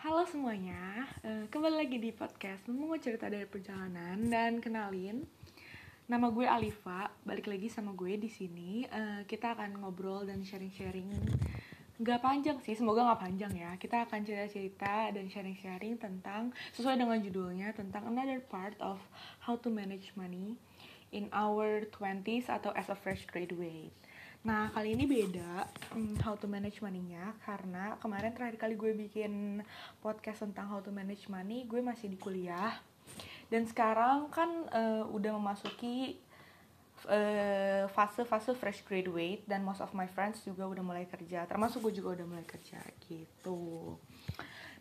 Halo 0.00 0.24
semuanya, 0.24 1.04
uh, 1.20 1.44
kembali 1.52 1.76
lagi 1.76 2.00
di 2.00 2.08
podcast 2.08 2.64
Mau 2.72 2.96
cerita 2.96 3.28
dari 3.28 3.44
perjalanan 3.44 4.16
dan 4.32 4.56
kenalin 4.56 5.28
Nama 6.08 6.24
gue 6.32 6.48
Alifa, 6.48 7.12
balik 7.20 7.52
lagi 7.52 7.68
sama 7.68 7.92
gue 7.92 8.16
di 8.16 8.32
sini. 8.32 8.88
Uh, 8.88 9.28
kita 9.28 9.52
akan 9.52 9.84
ngobrol 9.84 10.24
dan 10.24 10.40
sharing-sharing. 10.40 11.12
Gak 12.00 12.24
panjang 12.24 12.56
sih, 12.64 12.72
semoga 12.80 13.12
gak 13.12 13.28
panjang 13.28 13.52
ya. 13.52 13.76
Kita 13.76 14.08
akan 14.08 14.24
cerita-cerita 14.24 15.12
dan 15.12 15.28
sharing-sharing 15.28 16.00
tentang 16.00 16.56
Sesuai 16.72 16.96
dengan 16.96 17.20
judulnya, 17.20 17.76
tentang 17.76 18.08
another 18.08 18.40
part 18.40 18.80
of 18.80 18.96
how 19.44 19.60
to 19.60 19.68
manage 19.68 20.16
money 20.16 20.56
In 21.12 21.28
our 21.28 21.84
20s 21.92 22.48
atau 22.48 22.72
as 22.72 22.88
a 22.88 22.96
fresh 22.96 23.28
graduate 23.28 23.99
Nah, 24.40 24.72
kali 24.72 24.96
ini 24.96 25.04
beda 25.04 25.68
um, 25.92 26.16
how 26.24 26.32
to 26.32 26.48
manage 26.48 26.80
money-nya 26.80 27.36
karena 27.44 28.00
kemarin 28.00 28.32
terakhir 28.32 28.56
kali 28.56 28.72
gue 28.72 28.96
bikin 28.96 29.60
podcast 30.00 30.48
tentang 30.48 30.64
how 30.72 30.80
to 30.80 30.88
manage 30.88 31.28
money, 31.28 31.68
gue 31.68 31.84
masih 31.84 32.08
di 32.08 32.16
kuliah. 32.16 32.72
Dan 33.52 33.68
sekarang 33.68 34.32
kan 34.32 34.48
uh, 34.72 35.04
udah 35.12 35.34
memasuki 35.36 36.16
eh, 37.10 37.84
fase-fase 37.90 38.54
uh, 38.54 38.56
fresh 38.56 38.80
graduate 38.86 39.42
dan 39.44 39.60
most 39.60 39.82
of 39.82 39.90
my 39.92 40.06
friends 40.08 40.40
juga 40.46 40.64
udah 40.64 40.80
mulai 40.80 41.04
kerja, 41.04 41.44
termasuk 41.44 41.84
gue 41.90 42.00
juga 42.00 42.16
udah 42.16 42.26
mulai 42.30 42.46
kerja 42.48 42.80
gitu. 43.10 43.98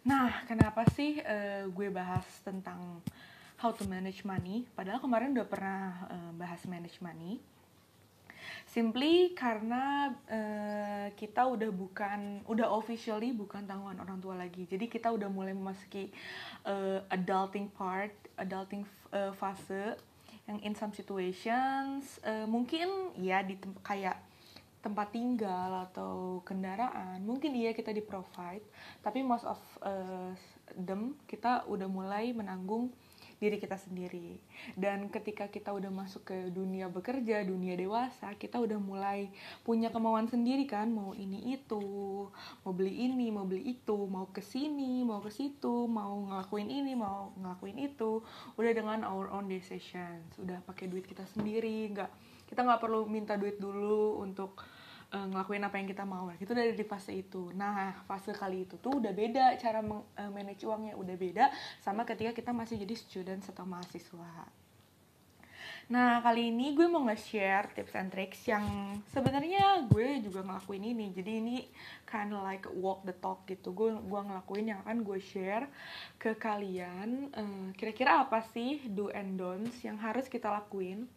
Nah, 0.08 0.48
kenapa 0.48 0.88
sih 0.96 1.20
uh, 1.20 1.68
gue 1.68 1.92
bahas 1.92 2.24
tentang 2.48 3.04
how 3.60 3.76
to 3.76 3.84
manage 3.92 4.24
money? 4.24 4.64
Padahal 4.72 5.04
kemarin 5.04 5.36
udah 5.36 5.48
pernah 5.50 6.08
uh, 6.08 6.32
bahas 6.38 6.64
manage 6.64 7.04
money 7.04 7.44
simply 8.80 9.36
karena 9.36 10.16
uh, 10.32 11.12
kita 11.20 11.44
udah 11.44 11.68
bukan 11.68 12.48
udah 12.48 12.72
officially 12.80 13.36
bukan 13.36 13.68
tanggungan 13.68 14.00
orang 14.00 14.24
tua 14.24 14.40
lagi. 14.40 14.64
Jadi 14.64 14.88
kita 14.88 15.12
udah 15.12 15.28
mulai 15.28 15.52
memasuki 15.52 16.16
uh, 16.64 17.04
adulting 17.12 17.68
part 17.76 18.16
adulting 18.40 18.88
uh, 19.12 19.36
fase 19.36 20.00
yang 20.48 20.64
in 20.64 20.72
some 20.80 20.96
situations 20.96 22.24
uh, 22.24 22.48
mungkin 22.48 23.12
ya 23.20 23.44
di 23.44 23.60
tem 23.60 23.76
kayak 23.84 24.16
tempat 24.80 25.12
tinggal 25.12 25.92
atau 25.92 26.40
kendaraan 26.48 27.20
mungkin 27.20 27.52
iya 27.52 27.76
kita 27.76 27.92
di 27.92 28.00
provide 28.00 28.64
tapi 29.04 29.20
most 29.20 29.44
of 29.44 29.60
uh, 29.84 30.32
them 30.72 31.20
kita 31.28 31.68
udah 31.68 31.86
mulai 31.86 32.32
menanggung 32.32 32.88
diri 33.40 33.58
kita 33.58 33.80
sendiri. 33.80 34.38
Dan 34.76 35.08
ketika 35.08 35.48
kita 35.48 35.72
udah 35.72 35.88
masuk 35.90 36.28
ke 36.28 36.38
dunia 36.52 36.92
bekerja 36.92 37.42
dunia 37.48 37.80
dewasa 37.80 38.36
kita 38.36 38.60
udah 38.60 38.78
mulai 38.78 39.32
punya 39.64 39.90
kemauan 39.90 40.28
sendiri 40.28 40.68
kan. 40.68 40.92
Mau 40.92 41.16
ini 41.16 41.56
itu 41.56 41.82
mau 42.62 42.72
beli 42.76 43.10
ini 43.10 43.32
mau 43.32 43.48
beli 43.48 43.80
itu 43.80 43.98
mau 44.06 44.28
ke 44.30 44.44
sini 44.44 45.02
mau 45.08 45.24
ke 45.24 45.32
situ 45.32 45.88
mau 45.88 46.28
ngelakuin 46.28 46.68
ini 46.68 46.94
mau 46.94 47.32
ngelakuin 47.40 47.80
itu. 47.80 48.22
Udah 48.60 48.72
dengan 48.76 49.08
our 49.08 49.32
own 49.32 49.48
decision 49.48 50.20
sudah 50.36 50.60
pakai 50.68 50.92
duit 50.92 51.08
kita 51.08 51.24
sendiri. 51.32 51.90
Nggak 51.96 52.12
kita 52.52 52.66
nggak 52.66 52.82
perlu 52.84 53.08
minta 53.08 53.40
duit 53.40 53.56
dulu 53.62 54.20
untuk 54.20 54.60
uh, 55.14 55.26
ngelakuin 55.30 55.64
apa 55.66 55.76
yang 55.82 55.88
kita 55.90 56.04
mau 56.06 56.30
itu 56.38 56.52
dari 56.54 56.74
di 56.74 56.86
fase 56.86 57.14
itu 57.14 57.50
nah 57.58 57.94
fase 58.06 58.34
kali 58.34 58.66
itu 58.70 58.78
tuh 58.78 59.02
udah 59.02 59.14
beda 59.14 59.58
cara 59.58 59.82
uh, 59.82 60.30
manage 60.30 60.66
uangnya 60.66 60.94
udah 60.98 61.16
beda 61.18 61.46
sama 61.82 62.06
ketika 62.06 62.34
kita 62.34 62.52
masih 62.54 62.78
jadi 62.82 62.96
student 62.98 63.42
atau 63.50 63.66
mahasiswa 63.66 64.50
Nah, 65.90 66.22
kali 66.22 66.54
ini 66.54 66.78
gue 66.78 66.86
mau 66.86 67.02
nge-share 67.10 67.74
tips 67.74 67.98
and 67.98 68.14
tricks 68.14 68.46
yang 68.46 68.62
sebenarnya 69.10 69.90
gue 69.90 70.22
juga 70.22 70.46
ngelakuin 70.46 70.86
ini. 70.86 71.10
Jadi 71.10 71.32
ini 71.42 71.58
kind 72.06 72.30
like 72.46 72.70
walk 72.78 73.02
the 73.10 73.16
talk 73.18 73.42
gitu. 73.50 73.74
Gue 73.74 73.98
gue 73.98 74.22
ngelakuin 74.22 74.70
yang 74.70 74.86
akan 74.86 75.02
gue 75.02 75.18
share 75.18 75.66
ke 76.22 76.38
kalian. 76.38 77.34
Kira-kira 77.74 78.22
uh, 78.22 78.30
apa 78.30 78.46
sih 78.54 78.86
do 78.86 79.10
and 79.10 79.42
don'ts 79.42 79.82
yang 79.82 79.98
harus 79.98 80.30
kita 80.30 80.54
lakuin 80.54 81.10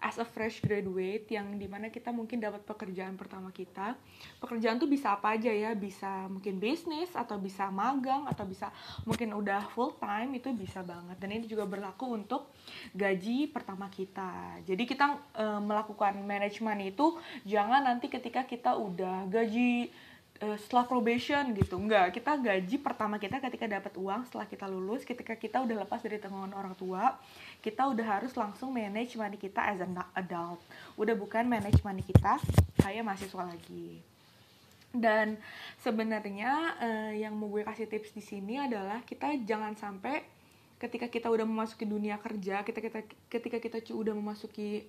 as 0.00 0.16
a 0.18 0.26
fresh 0.26 0.62
graduate 0.62 1.28
yang 1.30 1.54
di 1.58 1.66
mana 1.70 1.90
kita 1.90 2.10
mungkin 2.10 2.42
dapat 2.42 2.62
pekerjaan 2.66 3.14
pertama 3.14 3.54
kita. 3.54 3.94
Pekerjaan 4.42 4.78
tuh 4.78 4.90
bisa 4.90 5.14
apa 5.14 5.34
aja 5.34 5.50
ya? 5.50 5.72
Bisa 5.74 6.26
mungkin 6.30 6.58
bisnis 6.58 7.12
atau 7.14 7.38
bisa 7.38 7.68
magang 7.70 8.26
atau 8.26 8.44
bisa 8.48 8.70
mungkin 9.06 9.34
udah 9.34 9.70
full 9.72 9.94
time 10.00 10.38
itu 10.38 10.50
bisa 10.52 10.82
banget. 10.82 11.16
Dan 11.20 11.28
ini 11.34 11.46
juga 11.46 11.64
berlaku 11.68 12.14
untuk 12.16 12.50
gaji 12.94 13.50
pertama 13.50 13.86
kita. 13.92 14.62
Jadi 14.66 14.82
kita 14.84 15.18
e, 15.36 15.44
melakukan 15.62 16.18
manajemen 16.22 16.90
itu 16.90 17.16
jangan 17.46 17.84
nanti 17.84 18.08
ketika 18.08 18.44
kita 18.44 18.76
udah 18.76 19.26
gaji 19.28 19.92
uh, 20.42 20.56
setelah 20.58 20.84
probation 20.88 21.54
gitu. 21.54 21.78
Enggak 21.78 22.16
kita 22.16 22.34
gaji 22.34 22.76
pertama 22.80 23.20
kita 23.20 23.38
ketika 23.38 23.66
dapat 23.68 23.92
uang 23.94 24.26
setelah 24.26 24.46
kita 24.48 24.66
lulus 24.66 25.06
ketika 25.06 25.34
kita 25.38 25.62
udah 25.62 25.86
lepas 25.86 26.00
dari 26.02 26.18
tanggungan 26.18 26.54
orang 26.56 26.74
tua 26.74 27.14
kita 27.64 27.88
udah 27.88 28.20
harus 28.20 28.36
langsung 28.36 28.76
manage 28.76 29.16
money 29.16 29.40
kita 29.40 29.64
as 29.72 29.80
an 29.80 29.96
adult. 30.12 30.60
Udah 31.00 31.16
bukan 31.16 31.48
manage 31.48 31.80
money 31.80 32.04
kita 32.04 32.36
kayak 32.84 33.00
mahasiswa 33.00 33.40
lagi. 33.40 34.04
Dan 34.92 35.40
sebenarnya 35.80 36.76
uh, 36.76 37.12
yang 37.16 37.32
mau 37.32 37.48
gue 37.48 37.64
kasih 37.64 37.88
tips 37.88 38.12
di 38.12 38.20
sini 38.20 38.60
adalah 38.60 39.00
kita 39.08 39.32
jangan 39.48 39.72
sampai 39.80 40.20
ketika 40.76 41.08
kita 41.08 41.32
udah 41.32 41.48
memasuki 41.48 41.88
dunia 41.88 42.20
kerja 42.20 42.60
kita 42.60 42.82
kita 42.84 43.00
ketika 43.32 43.56
kita 43.56 43.78
udah 43.94 44.12
memasuki 44.12 44.84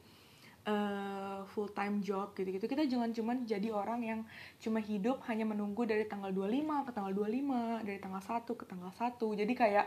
uh, 0.68 1.47
full 1.56 1.72
time 1.72 2.03
job 2.03 2.35
gitu-gitu 2.35 2.68
kita 2.68 2.84
jangan 2.90 3.16
cuma 3.16 3.38
jadi 3.47 3.72
orang 3.72 4.02
yang 4.03 4.19
cuma 4.59 4.84
hidup 4.84 5.24
hanya 5.31 5.47
menunggu 5.47 5.88
dari 5.88 6.03
tanggal 6.09 6.34
25 6.35 6.90
ke 6.90 6.91
tanggal 6.91 7.14
25 7.16 7.88
dari 7.88 8.00
tanggal 8.02 8.22
1 8.22 8.44
ke 8.44 8.66
tanggal 8.68 8.91
1 8.91 9.40
jadi 9.40 9.53
kayak 9.56 9.85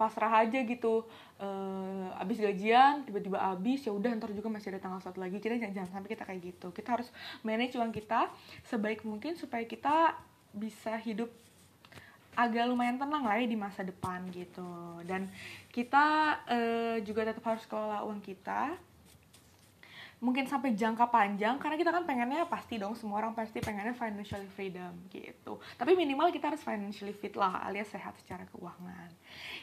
pasrah 0.00 0.32
aja 0.40 0.64
gitu. 0.64 1.04
Uh, 1.36 2.08
abis 2.16 2.40
gajian 2.40 3.04
tiba-tiba 3.04 3.36
abis 3.36 3.84
ya 3.84 3.92
udah 3.92 4.16
ntar 4.16 4.32
juga 4.32 4.48
masih 4.48 4.72
ada 4.72 4.80
tanggal 4.80 5.04
satu 5.04 5.20
lagi. 5.20 5.36
Kita 5.36 5.60
jangan, 5.60 5.76
jangan 5.76 5.90
sampai 6.00 6.08
kita 6.16 6.24
kayak 6.24 6.40
gitu. 6.40 6.72
Kita 6.72 6.96
harus 6.96 7.12
manage 7.44 7.76
uang 7.76 7.92
kita 7.92 8.32
sebaik 8.64 9.04
mungkin 9.04 9.36
supaya 9.36 9.68
kita 9.68 10.16
bisa 10.56 10.96
hidup 11.04 11.28
agak 12.32 12.64
lumayan 12.64 12.96
tenang 12.96 13.26
lah 13.26 13.36
ya 13.36 13.44
di 13.44 13.58
masa 13.60 13.84
depan 13.84 14.24
gitu. 14.32 15.04
Dan 15.04 15.28
kita 15.68 16.38
uh, 16.48 16.96
juga 17.04 17.28
tetap 17.28 17.44
harus 17.44 17.68
kelola 17.68 18.00
uang 18.08 18.24
kita 18.24 18.89
mungkin 20.20 20.44
sampai 20.44 20.76
jangka 20.76 21.08
panjang 21.08 21.56
karena 21.56 21.80
kita 21.80 21.90
kan 21.90 22.04
pengennya 22.04 22.44
pasti 22.44 22.76
dong 22.76 22.92
semua 22.92 23.24
orang 23.24 23.32
pasti 23.32 23.64
pengennya 23.64 23.96
financial 23.96 24.44
freedom 24.52 24.92
gitu. 25.08 25.56
Tapi 25.80 25.96
minimal 25.96 26.28
kita 26.28 26.52
harus 26.52 26.60
financially 26.60 27.16
fit 27.16 27.32
lah 27.32 27.64
alias 27.64 27.88
sehat 27.88 28.20
secara 28.20 28.44
keuangan. 28.52 29.08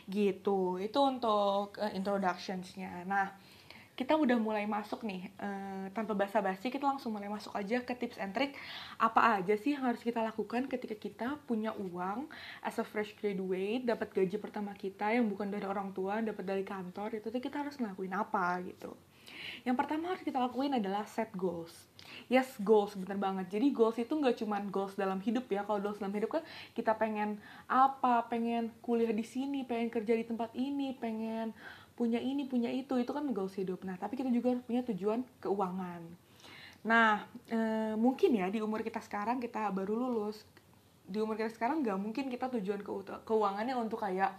Gitu 0.09 0.81
itu 0.81 0.99
untuk 0.99 1.77
uh, 1.77 1.93
introductionsnya. 1.93 3.05
Nah 3.05 3.37
kita 3.97 4.13
udah 4.13 4.37
mulai 4.37 4.69
masuk 4.69 5.01
nih 5.01 5.33
uh, 5.41 5.89
tanpa 5.89 6.13
basa-basi 6.13 6.69
kita 6.69 6.85
langsung 6.85 7.17
mulai 7.17 7.29
masuk 7.33 7.53
aja 7.53 7.81
ke 7.85 7.93
tips 7.93 8.17
and 8.17 8.33
trick. 8.33 8.57
Apa 8.97 9.37
aja 9.37 9.53
sih 9.61 9.77
yang 9.77 9.85
harus 9.85 10.01
kita 10.01 10.25
lakukan 10.25 10.65
ketika 10.65 10.97
kita 10.97 11.27
punya 11.45 11.69
uang 11.77 12.25
as 12.65 12.81
a 12.81 12.85
fresh 12.85 13.13
graduate 13.21 13.85
dapat 13.85 14.09
gaji 14.09 14.37
pertama 14.41 14.73
kita 14.73 15.13
yang 15.13 15.29
bukan 15.29 15.53
dari 15.53 15.69
orang 15.69 15.93
tua 15.93 16.17
dapat 16.21 16.45
dari 16.45 16.65
kantor 16.65 17.21
itu 17.21 17.29
tuh 17.29 17.41
kita 17.41 17.61
harus 17.61 17.77
ngelakuin 17.77 18.13
apa 18.17 18.61
gitu 18.65 18.93
yang 19.67 19.75
pertama 19.75 20.15
harus 20.15 20.23
kita 20.23 20.39
lakuin 20.39 20.79
adalah 20.79 21.03
set 21.03 21.27
goals. 21.35 21.75
Yes, 22.31 22.55
goals 22.63 22.95
bener 22.95 23.19
banget. 23.19 23.51
Jadi 23.51 23.75
goals 23.75 23.99
itu 23.99 24.15
nggak 24.15 24.39
cuma 24.39 24.63
goals 24.63 24.95
dalam 24.95 25.19
hidup 25.19 25.43
ya. 25.51 25.67
Kalau 25.67 25.83
goals 25.83 25.99
dalam 25.99 26.15
hidup 26.15 26.39
kan 26.39 26.43
kita 26.71 26.95
pengen 26.95 27.35
apa, 27.67 28.23
pengen 28.31 28.71
kuliah 28.79 29.11
di 29.11 29.27
sini, 29.27 29.67
pengen 29.67 29.91
kerja 29.91 30.15
di 30.15 30.23
tempat 30.23 30.55
ini, 30.55 30.95
pengen 30.95 31.51
punya 31.99 32.15
ini, 32.15 32.47
punya 32.47 32.71
itu. 32.71 32.95
Itu 32.95 33.11
kan 33.11 33.27
goals 33.35 33.59
hidup. 33.59 33.83
Nah, 33.83 33.99
tapi 33.99 34.15
kita 34.15 34.31
juga 34.31 34.55
harus 34.55 34.63
punya 34.63 34.87
tujuan 34.87 35.27
keuangan. 35.43 35.99
Nah, 36.87 37.27
e, 37.51 37.59
mungkin 37.99 38.39
ya 38.39 38.47
di 38.47 38.63
umur 38.63 38.87
kita 38.87 39.03
sekarang 39.03 39.43
kita 39.43 39.67
baru 39.75 39.99
lulus. 39.99 40.47
Di 41.03 41.19
umur 41.19 41.35
kita 41.35 41.51
sekarang 41.51 41.83
nggak 41.83 41.99
mungkin 41.99 42.31
kita 42.31 42.47
tujuan 42.55 42.79
ke 42.79 42.91
keuangannya 43.27 43.75
untuk 43.75 43.99
kayak 43.99 44.31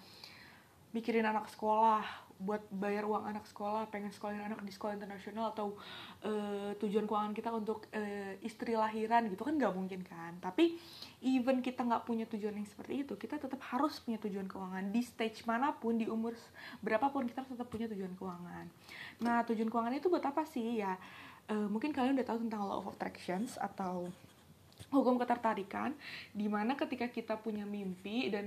mikirin 0.97 1.29
anak 1.29 1.53
sekolah, 1.53 2.28
buat 2.39 2.63
bayar 2.71 3.03
uang 3.03 3.27
anak 3.27 3.45
sekolah, 3.51 3.91
pengen 3.91 4.15
sekolahin 4.15 4.47
anak 4.47 4.63
di 4.63 4.71
sekolah 4.71 4.95
internasional 4.95 5.51
atau 5.51 5.75
uh, 6.23 6.71
tujuan 6.79 7.05
keuangan 7.05 7.35
kita 7.35 7.51
untuk 7.51 7.91
uh, 7.91 8.35
istri 8.47 8.79
lahiran 8.79 9.27
gitu 9.27 9.43
kan 9.43 9.59
nggak 9.59 9.75
mungkin 9.75 10.01
kan. 10.07 10.39
Tapi 10.39 10.79
even 11.27 11.59
kita 11.59 11.83
nggak 11.83 12.07
punya 12.07 12.31
tujuan 12.31 12.55
yang 12.55 12.69
seperti 12.71 13.03
itu, 13.03 13.19
kita 13.19 13.43
tetap 13.43 13.59
harus 13.75 13.99
punya 13.99 14.23
tujuan 14.23 14.47
keuangan 14.47 14.87
di 14.95 15.03
stage 15.03 15.43
mana 15.51 15.75
pun, 15.75 15.99
di 15.99 16.07
umur 16.07 16.39
berapapun 16.79 17.27
kita 17.27 17.43
tetap 17.43 17.67
punya 17.67 17.91
tujuan 17.91 18.15
keuangan. 18.15 18.71
Nah 19.19 19.43
tujuan 19.43 19.67
keuangan 19.67 19.95
itu 19.99 20.07
buat 20.07 20.23
apa 20.23 20.47
sih 20.47 20.79
ya? 20.79 20.95
Uh, 21.49 21.67
mungkin 21.67 21.91
kalian 21.91 22.15
udah 22.15 22.29
tahu 22.29 22.39
tentang 22.47 22.63
law 22.63 22.85
of 22.85 22.93
attractions 22.93 23.59
atau 23.59 24.07
hukum 24.89 25.21
ketertarikan 25.21 25.93
di 26.33 26.49
mana 26.49 26.73
ketika 26.73 27.13
kita 27.13 27.37
punya 27.37 27.69
mimpi 27.69 28.33
dan 28.33 28.47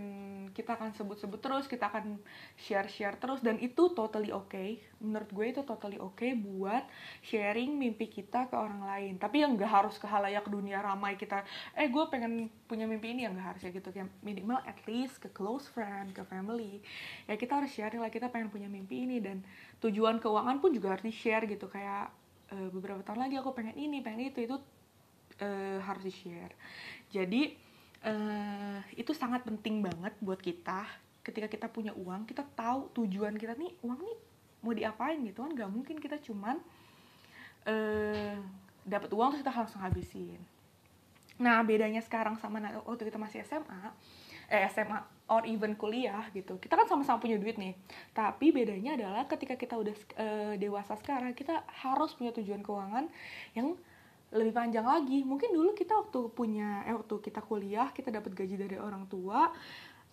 kita 0.57 0.73
akan 0.73 0.89
sebut-sebut 0.97 1.37
terus 1.37 1.69
kita 1.69 1.93
akan 1.93 2.17
share-share 2.57 3.13
terus 3.21 3.45
dan 3.45 3.61
itu 3.61 3.93
totally 3.93 4.33
okay. 4.33 4.81
Menurut 4.97 5.29
gue 5.29 5.45
itu 5.53 5.61
totally 5.61 6.01
okay 6.01 6.33
buat 6.33 6.81
sharing 7.21 7.77
mimpi 7.77 8.09
kita 8.09 8.49
ke 8.49 8.55
orang 8.57 8.81
lain. 8.81 9.13
Tapi 9.21 9.45
yang 9.45 9.53
gak 9.53 9.69
harus 9.69 9.95
ke 10.01 10.09
halayak 10.09 10.49
dunia 10.49 10.81
ramai 10.81 11.13
kita 11.13 11.45
eh 11.77 11.87
gue 11.87 12.03
pengen 12.09 12.49
punya 12.65 12.89
mimpi 12.89 13.13
ini 13.13 13.29
yang 13.29 13.37
gak 13.37 13.55
harus 13.55 13.61
ya 13.61 13.71
gitu. 13.71 13.93
Kayak 13.93 14.09
minimal 14.25 14.57
at 14.65 14.81
least 14.89 15.21
ke 15.21 15.29
close 15.29 15.69
friend 15.69 16.17
ke 16.17 16.25
family. 16.25 16.81
Ya 17.29 17.37
kita 17.37 17.61
harus 17.61 17.69
sharing 17.69 18.01
lah 18.01 18.09
kita 18.09 18.33
pengen 18.33 18.49
punya 18.49 18.65
mimpi 18.65 19.05
ini 19.05 19.21
dan 19.21 19.45
tujuan 19.77 20.17
keuangan 20.17 20.57
pun 20.57 20.73
juga 20.73 20.97
harus 20.97 21.05
di 21.05 21.13
share 21.13 21.45
gitu. 21.45 21.69
Kayak 21.69 22.09
uh, 22.49 22.69
beberapa 22.73 23.05
tahun 23.05 23.29
lagi 23.29 23.37
aku 23.37 23.53
pengen 23.53 23.77
ini 23.77 24.01
pengen 24.01 24.33
itu 24.33 24.41
itu 24.41 24.57
uh, 25.41 25.77
harus 25.83 26.07
di 26.07 26.13
share 26.13 26.53
jadi 27.11 27.51
uh, 28.07 28.79
itu 28.95 29.11
sangat 29.13 29.43
penting 29.45 29.83
banget 29.83 30.13
buat 30.23 30.39
kita. 30.39 30.87
Ketika 31.21 31.45
kita 31.51 31.67
punya 31.69 31.93
uang 31.93 32.25
kita 32.25 32.41
tahu 32.57 32.89
tujuan 32.97 33.37
kita 33.37 33.53
nih 33.59 33.75
uang 33.85 33.99
nih 34.01 34.17
mau 34.63 34.73
diapain? 34.73 35.19
Gitu 35.21 35.43
kan. 35.43 35.51
Gak 35.53 35.69
mungkin 35.69 35.99
kita 35.99 36.17
cuman 36.23 36.57
uh, 37.67 38.35
dapat 38.87 39.09
uang 39.11 39.35
terus 39.35 39.41
kita 39.45 39.53
langsung 39.53 39.83
habisin. 39.83 40.41
Nah 41.37 41.61
bedanya 41.61 42.01
sekarang 42.01 42.39
sama 42.39 42.61
waktu 42.85 43.05
kita 43.05 43.19
masih 43.21 43.45
SMA 43.45 43.93
eh 44.51 44.67
SMA 44.67 44.99
or 45.31 45.47
even 45.47 45.79
kuliah 45.79 46.27
gitu 46.35 46.59
kita 46.59 46.75
kan 46.75 46.83
sama-sama 46.83 47.23
punya 47.23 47.39
duit 47.39 47.55
nih. 47.55 47.75
Tapi 48.11 48.51
bedanya 48.51 48.99
adalah 48.99 49.23
ketika 49.29 49.55
kita 49.55 49.79
udah 49.79 49.95
uh, 50.17 50.53
dewasa 50.59 50.95
sekarang 50.99 51.31
kita 51.35 51.63
harus 51.85 52.15
punya 52.17 52.35
tujuan 52.35 52.59
keuangan 52.59 53.07
yang 53.55 53.77
lebih 54.31 54.53
panjang 54.55 54.87
lagi. 54.87 55.23
Mungkin 55.27 55.51
dulu 55.51 55.75
kita 55.75 55.95
waktu 55.95 56.31
punya 56.31 56.87
eh 56.87 56.95
waktu 56.95 57.19
kita 57.19 57.43
kuliah 57.43 57.91
kita 57.91 58.09
dapat 58.11 58.31
gaji 58.31 58.55
dari 58.55 58.77
orang 58.79 59.07
tua 59.11 59.51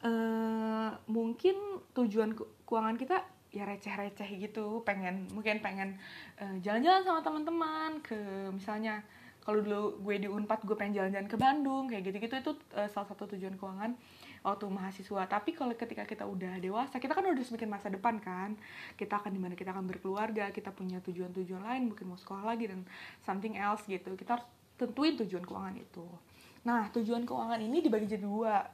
eh, 0.02 0.90
mungkin 1.06 1.82
tujuan 1.94 2.34
keuangan 2.66 2.96
kita 2.98 3.16
ya 3.54 3.64
receh-receh 3.64 4.28
gitu. 4.42 4.82
Pengen 4.82 5.30
mungkin 5.32 5.62
pengen 5.64 5.96
jalan 6.38 6.84
jalan-jalan 6.84 7.02
sama 7.06 7.20
teman-teman 7.24 7.90
ke 8.04 8.18
misalnya 8.52 9.02
kalau 9.48 9.64
dulu 9.64 10.04
gue 10.04 10.20
di 10.20 10.28
Unpad 10.28 10.68
gue 10.68 10.76
pengen 10.76 11.00
jalan-jalan 11.00 11.28
ke 11.30 11.36
Bandung 11.40 11.84
kayak 11.88 12.04
gitu-gitu. 12.04 12.34
Itu 12.36 12.52
uh, 12.76 12.84
salah 12.92 13.08
satu 13.08 13.24
tujuan 13.32 13.56
keuangan 13.56 13.96
waktu 14.43 14.64
mahasiswa. 14.69 15.23
Tapi 15.26 15.55
kalau 15.55 15.75
ketika 15.75 16.05
kita 16.06 16.25
udah 16.25 16.58
dewasa 16.62 16.99
kita 16.99 17.12
kan 17.14 17.25
udah 17.26 17.44
semakin 17.44 17.69
masa 17.69 17.88
depan 17.88 18.19
kan. 18.23 18.55
Kita 18.94 19.19
akan 19.19 19.31
di 19.35 19.40
mana 19.40 19.55
kita 19.58 19.70
akan 19.75 19.87
berkeluarga 19.87 20.50
kita 20.55 20.70
punya 20.75 21.02
tujuan-tujuan 21.02 21.62
lain 21.62 21.82
mungkin 21.93 22.11
mau 22.11 22.19
sekolah 22.19 22.44
lagi 22.55 22.70
dan 22.70 22.82
something 23.23 23.58
else 23.58 23.85
gitu. 23.87 24.14
Kita 24.14 24.38
harus 24.38 24.46
tentuin 24.79 25.19
tujuan 25.19 25.43
keuangan 25.43 25.75
itu. 25.79 26.06
Nah 26.67 26.90
tujuan 26.94 27.26
keuangan 27.26 27.58
ini 27.58 27.82
dibagi 27.82 28.06
jadi 28.06 28.25
dua. 28.25 28.67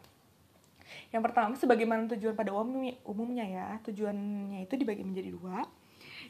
Yang 1.11 1.23
pertama 1.31 1.55
sebagaimana 1.57 2.05
tujuan 2.17 2.37
pada 2.37 2.53
umumnya 2.53 3.45
ya 3.49 3.67
tujuannya 3.89 4.69
itu 4.69 4.75
dibagi 4.77 5.01
menjadi 5.01 5.33
dua 5.33 5.65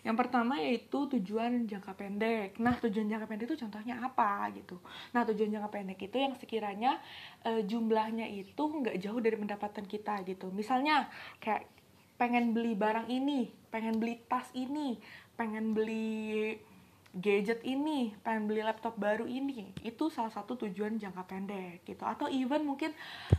yang 0.05 0.21
pertama 0.21 0.61
yaitu 0.61 1.09
tujuan 1.17 1.65
jangka 1.65 1.97
pendek. 1.97 2.61
Nah, 2.61 2.77
tujuan 2.77 3.09
jangka 3.09 3.25
pendek 3.25 3.49
itu 3.49 3.59
contohnya 3.65 4.05
apa 4.05 4.53
gitu. 4.53 4.77
Nah, 5.17 5.25
tujuan 5.25 5.49
jangka 5.49 5.71
pendek 5.73 5.99
itu 6.05 6.17
yang 6.21 6.37
sekiranya 6.37 7.01
e, 7.41 7.65
jumlahnya 7.65 8.29
itu 8.29 8.63
nggak 8.63 9.01
jauh 9.01 9.17
dari 9.25 9.41
pendapatan 9.41 9.89
kita 9.89 10.21
gitu. 10.29 10.53
Misalnya 10.53 11.09
kayak 11.41 11.65
pengen 12.21 12.53
beli 12.53 12.77
barang 12.77 13.09
ini, 13.09 13.49
pengen 13.73 13.97
beli 13.97 14.21
tas 14.29 14.53
ini, 14.53 15.01
pengen 15.41 15.73
beli 15.73 16.61
gadget 17.15 17.63
ini, 17.63 18.11
pengen 18.27 18.51
beli 18.51 18.61
laptop 18.61 18.99
baru 18.99 19.23
ini, 19.25 19.71
itu 19.87 20.11
salah 20.11 20.35
satu 20.35 20.59
tujuan 20.67 20.99
jangka 20.99 21.23
pendek 21.31 21.87
gitu. 21.87 22.03
Atau 22.03 22.27
even 22.27 22.67
mungkin 22.67 22.91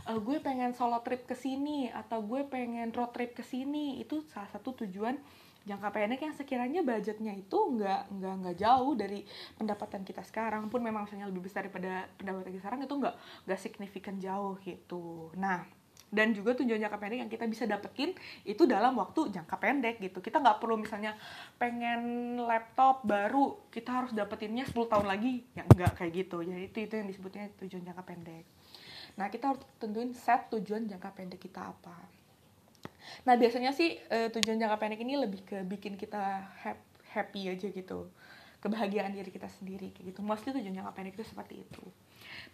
uh, 0.08 0.16
gue 0.16 0.40
pengen 0.40 0.72
solo 0.72 0.98
trip 1.04 1.28
ke 1.28 1.36
sini 1.36 1.92
atau 1.92 2.24
gue 2.24 2.42
pengen 2.48 2.88
road 2.96 3.12
trip 3.12 3.36
ke 3.36 3.44
sini, 3.44 4.00
itu 4.00 4.24
salah 4.32 4.48
satu 4.48 4.72
tujuan 4.82 5.20
jangka 5.66 5.88
pendek 5.90 6.20
yang 6.22 6.34
sekiranya 6.38 6.80
budgetnya 6.86 7.34
itu 7.34 7.58
nggak 7.58 8.14
nggak 8.14 8.34
nggak 8.40 8.56
jauh 8.56 8.92
dari 8.94 9.26
pendapatan 9.58 10.06
kita 10.06 10.22
sekarang. 10.22 10.70
Pun 10.70 10.80
memang 10.80 11.10
misalnya 11.10 11.26
lebih 11.26 11.44
besar 11.44 11.66
daripada 11.66 12.06
pendapatan 12.14 12.54
kita 12.54 12.62
sekarang 12.62 12.80
itu 12.86 12.94
nggak 12.94 13.14
nggak 13.50 13.60
signifikan 13.60 14.16
jauh 14.22 14.54
gitu. 14.62 15.34
Nah 15.34 15.66
dan 16.06 16.30
juga 16.30 16.54
tujuan 16.54 16.78
jangka 16.78 17.02
pendek 17.02 17.18
yang 17.18 17.30
kita 17.32 17.44
bisa 17.50 17.66
dapetin 17.66 18.14
itu 18.46 18.62
dalam 18.62 18.94
waktu 18.94 19.26
jangka 19.34 19.56
pendek 19.58 19.98
gitu. 19.98 20.22
Kita 20.22 20.38
nggak 20.38 20.62
perlu 20.62 20.78
misalnya 20.78 21.18
pengen 21.58 22.38
laptop 22.38 23.02
baru 23.02 23.58
kita 23.74 23.90
harus 23.90 24.12
dapetinnya 24.14 24.62
10 24.70 24.86
tahun 24.86 25.06
lagi. 25.10 25.42
Ya 25.58 25.66
nggak 25.66 25.98
kayak 25.98 26.12
gitu. 26.14 26.46
Jadi 26.46 26.62
itu 26.70 26.78
itu 26.86 26.94
yang 26.94 27.08
disebutnya 27.10 27.50
tujuan 27.58 27.82
jangka 27.90 28.04
pendek. 28.06 28.46
Nah 29.18 29.26
kita 29.34 29.50
harus 29.50 29.62
tentuin 29.82 30.14
set 30.14 30.46
tujuan 30.54 30.86
jangka 30.86 31.10
pendek 31.10 31.42
kita 31.42 31.74
apa 31.74 32.16
Nah 33.24 33.34
biasanya 33.40 33.72
sih 33.72 33.96
uh, 34.12 34.28
tujuan 34.28 34.60
jangka 34.60 34.76
pendek 34.76 35.00
ini 35.00 35.16
lebih 35.16 35.40
ke 35.46 35.64
bikin 35.64 35.96
kita 35.96 36.44
happy 37.16 37.48
aja 37.48 37.72
gitu, 37.72 38.12
kebahagiaan 38.60 39.14
diri 39.16 39.32
kita 39.32 39.48
sendiri 39.48 39.94
kayak 39.94 40.12
gitu. 40.12 40.20
Mostly 40.20 40.52
tujuan 40.52 40.76
jangka 40.76 40.92
pendek 40.92 41.16
itu 41.16 41.24
seperti 41.24 41.64
itu. 41.64 41.84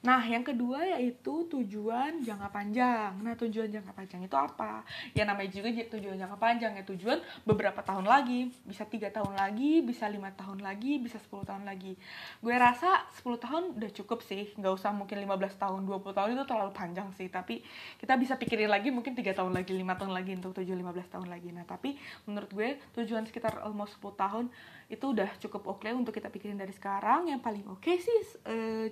Nah, 0.03 0.23
yang 0.27 0.43
kedua 0.43 0.83
yaitu 0.99 1.47
tujuan 1.47 2.23
jangka 2.23 2.49
panjang. 2.51 3.15
Nah, 3.23 3.35
tujuan 3.39 3.71
jangka 3.71 3.93
panjang 3.95 4.21
itu 4.27 4.37
apa? 4.37 4.83
Ya 5.15 5.23
namanya 5.23 5.51
juga 5.55 5.71
tujuan 5.71 6.19
jangka 6.19 6.39
panjang 6.39 6.73
ya 6.75 6.85
tujuan 6.87 7.19
beberapa 7.47 7.81
tahun 7.83 8.07
lagi, 8.07 8.51
bisa 8.67 8.83
tiga 8.89 9.13
tahun 9.15 9.39
lagi, 9.39 9.83
bisa 9.83 10.11
lima 10.11 10.35
tahun 10.35 10.63
lagi, 10.63 10.99
bisa 10.99 11.19
10 11.19 11.45
tahun 11.47 11.65
lagi. 11.69 11.95
Gue 12.41 12.55
rasa 12.57 13.07
10 13.21 13.39
tahun 13.39 13.63
udah 13.79 13.91
cukup 13.93 14.25
sih, 14.25 14.51
nggak 14.59 14.73
usah 14.73 14.91
mungkin 14.91 15.21
15 15.23 15.59
tahun, 15.61 15.81
20 15.87 16.17
tahun 16.17 16.29
itu 16.35 16.45
terlalu 16.49 16.73
panjang 16.73 17.09
sih. 17.15 17.29
Tapi 17.29 17.63
kita 18.03 18.15
bisa 18.17 18.35
pikirin 18.39 18.71
lagi 18.71 18.91
mungkin 18.91 19.15
tiga 19.15 19.35
tahun 19.37 19.53
lagi, 19.53 19.75
lima 19.75 19.95
tahun 19.95 20.15
lagi 20.15 20.33
untuk 20.35 20.57
tujuan 20.59 20.79
15 20.81 21.15
tahun 21.15 21.29
lagi. 21.29 21.49
Nah, 21.55 21.65
tapi 21.69 21.99
menurut 22.27 22.51
gue 22.51 22.69
tujuan 22.99 23.27
sekitar 23.29 23.61
almost 23.63 23.99
10 24.01 24.15
tahun 24.17 24.45
itu 24.91 25.05
udah 25.05 25.31
cukup 25.41 25.63
oke 25.69 25.85
okay 25.85 25.93
untuk 25.97 26.13
kita 26.15 26.29
pikirin 26.29 26.59
dari 26.59 26.73
sekarang. 26.73 27.31
Yang 27.31 27.41
paling 27.45 27.65
oke 27.69 27.81
okay 27.83 27.97
sih 28.01 28.19
uh, 28.49 28.87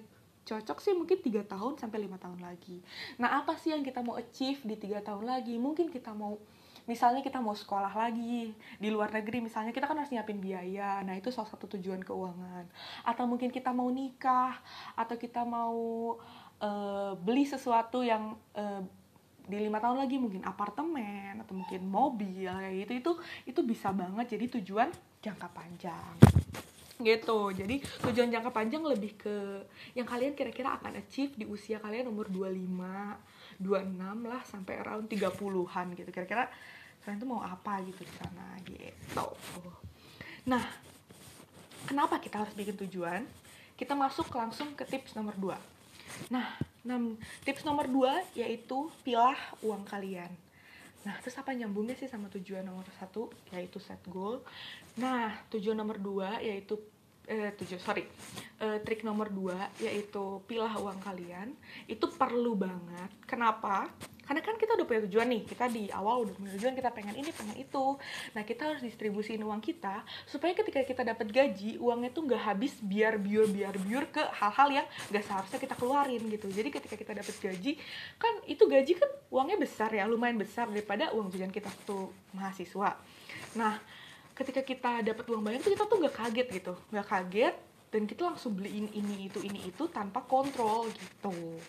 cocok 0.44 0.78
sih 0.82 0.92
mungkin 0.96 1.20
tiga 1.20 1.42
tahun 1.46 1.78
sampai 1.78 2.04
lima 2.04 2.16
tahun 2.16 2.40
lagi. 2.40 2.80
Nah 3.20 3.40
apa 3.42 3.54
sih 3.60 3.70
yang 3.70 3.84
kita 3.84 4.00
mau 4.00 4.16
achieve 4.18 4.60
di 4.64 4.76
tiga 4.76 5.04
tahun 5.04 5.28
lagi? 5.28 5.54
Mungkin 5.60 5.92
kita 5.92 6.10
mau 6.16 6.40
misalnya 6.88 7.22
kita 7.22 7.38
mau 7.38 7.54
sekolah 7.54 7.92
lagi 7.92 8.50
di 8.82 8.88
luar 8.90 9.14
negeri 9.14 9.44
misalnya 9.44 9.70
kita 9.70 9.86
kan 9.86 9.94
harus 9.94 10.10
nyiapin 10.10 10.42
biaya 10.42 11.04
nah 11.06 11.14
itu 11.14 11.30
salah 11.30 11.46
satu 11.46 11.70
tujuan 11.78 12.02
keuangan 12.02 12.66
atau 13.06 13.24
mungkin 13.30 13.54
kita 13.54 13.70
mau 13.70 13.86
nikah 13.92 14.58
atau 14.98 15.14
kita 15.14 15.46
mau 15.46 16.16
uh, 16.58 17.12
beli 17.14 17.46
sesuatu 17.46 18.02
yang 18.02 18.34
uh, 18.58 18.82
di 19.46 19.58
lima 19.58 19.82
tahun 19.82 20.02
lagi 20.02 20.18
mungkin 20.18 20.46
apartemen 20.46 21.42
atau 21.42 21.58
mungkin 21.58 21.82
mobil 21.86 22.50
kayak 22.50 22.86
gitu 22.86 22.92
itu 22.94 23.12
itu 23.54 23.60
bisa 23.66 23.90
banget 23.90 24.38
jadi 24.38 24.58
tujuan 24.58 24.88
jangka 25.22 25.48
panjang 25.50 26.14
gitu. 27.02 27.50
Jadi 27.50 27.80
tujuan 28.04 28.28
jangka 28.28 28.52
panjang 28.52 28.84
lebih 28.84 29.16
ke 29.16 29.64
yang 29.96 30.04
kalian 30.04 30.36
kira-kira 30.36 30.76
akan 30.76 31.00
achieve 31.00 31.34
di 31.34 31.48
usia 31.48 31.80
kalian 31.80 32.08
umur 32.12 32.28
25 32.28 33.60
26 33.60 34.30
lah 34.30 34.42
sampai 34.44 34.80
around 34.80 35.08
30-an 35.08 35.86
gitu. 35.96 36.10
Kira-kira 36.12 36.48
kalian 37.04 37.18
tuh 37.20 37.28
mau 37.28 37.40
apa 37.40 37.80
gitu 37.84 38.04
di 38.04 38.14
sana 38.16 38.56
gitu. 38.64 39.26
Nah 40.48 40.64
kenapa 41.88 42.20
kita 42.20 42.44
harus 42.44 42.54
bikin 42.56 42.76
tujuan? 42.86 43.24
Kita 43.76 43.96
masuk 43.96 44.28
langsung 44.36 44.76
ke 44.76 44.84
tips 44.84 45.16
nomor 45.16 45.36
2 45.36 45.78
nah 46.28 46.58
tips 47.46 47.64
nomor 47.64 47.88
2 47.88 48.36
yaitu 48.36 48.90
pilah 49.04 49.36
uang 49.64 49.84
kalian. 49.88 50.28
Nah, 51.00 51.16
terus 51.24 51.32
apa 51.40 51.56
nyambungnya 51.56 51.96
sih 51.96 52.12
sama 52.12 52.28
tujuan 52.28 52.60
nomor 52.60 52.84
satu, 53.00 53.32
yaitu 53.56 53.80
set 53.80 54.00
goal. 54.04 54.44
Nah, 55.00 55.32
tujuan 55.48 55.72
nomor 55.72 55.96
dua 55.96 56.44
yaitu 56.44 56.76
eh, 57.30 57.50
tujuh 57.54 57.78
sorry. 57.78 58.02
Eh, 58.60 58.78
trik 58.84 59.06
nomor 59.06 59.32
dua 59.32 59.72
yaitu 59.80 60.42
pilah 60.44 60.74
uang 60.76 60.98
kalian 61.00 61.54
itu 61.86 62.04
perlu 62.12 62.58
banget. 62.58 63.08
Kenapa? 63.24 63.88
Karena 64.20 64.46
kan 64.46 64.54
kita 64.60 64.78
udah 64.78 64.86
punya 64.86 65.00
tujuan 65.08 65.26
nih. 65.32 65.42
Kita 65.48 65.64
di 65.70 65.88
awal 65.90 66.26
udah 66.26 66.34
punya 66.36 66.50
tujuan 66.58 66.74
kita 66.76 66.90
pengen 66.92 67.16
ini 67.18 67.30
pengen 67.32 67.56
itu. 67.56 67.96
Nah 68.36 68.42
kita 68.44 68.74
harus 68.74 68.82
distribusiin 68.84 69.40
uang 69.40 69.62
kita 69.64 70.04
supaya 70.28 70.52
ketika 70.52 70.84
kita 70.84 71.02
dapat 71.06 71.30
gaji 71.30 71.80
uangnya 71.80 72.10
tuh 72.12 72.28
nggak 72.28 72.42
habis 72.52 72.76
biar 72.84 73.16
biur 73.16 73.48
biar 73.48 73.74
biur 73.80 74.10
ke 74.10 74.20
hal-hal 74.20 74.82
yang 74.82 74.86
nggak 75.08 75.24
seharusnya 75.24 75.58
kita 75.58 75.74
keluarin 75.78 76.22
gitu. 76.28 76.46
Jadi 76.52 76.68
ketika 76.68 76.94
kita 77.00 77.12
dapat 77.16 77.34
gaji 77.40 77.72
kan 78.20 78.34
itu 78.44 78.62
gaji 78.66 78.92
kan 78.98 79.10
uangnya 79.32 79.56
besar 79.56 79.90
ya 79.94 80.04
lumayan 80.04 80.36
besar 80.36 80.68
daripada 80.68 81.14
uang 81.16 81.32
jajan 81.32 81.50
kita 81.50 81.70
tuh 81.88 82.12
mahasiswa. 82.36 83.00
Nah 83.56 83.82
ketika 84.40 84.64
kita 84.64 85.04
dapat 85.04 85.24
uang 85.28 85.44
banyak 85.44 85.60
tuh 85.60 85.76
kita 85.76 85.84
tuh 85.84 85.96
nggak 86.00 86.16
kaget 86.16 86.48
gitu. 86.48 86.72
Nggak 86.88 87.06
kaget 87.12 87.54
dan 87.92 88.02
kita 88.08 88.22
langsung 88.32 88.56
beliin 88.56 88.88
ini 88.96 89.28
itu 89.28 89.44
ini 89.44 89.68
itu 89.68 89.84
tanpa 89.92 90.24
kontrol 90.24 90.88
gitu. 90.88 91.60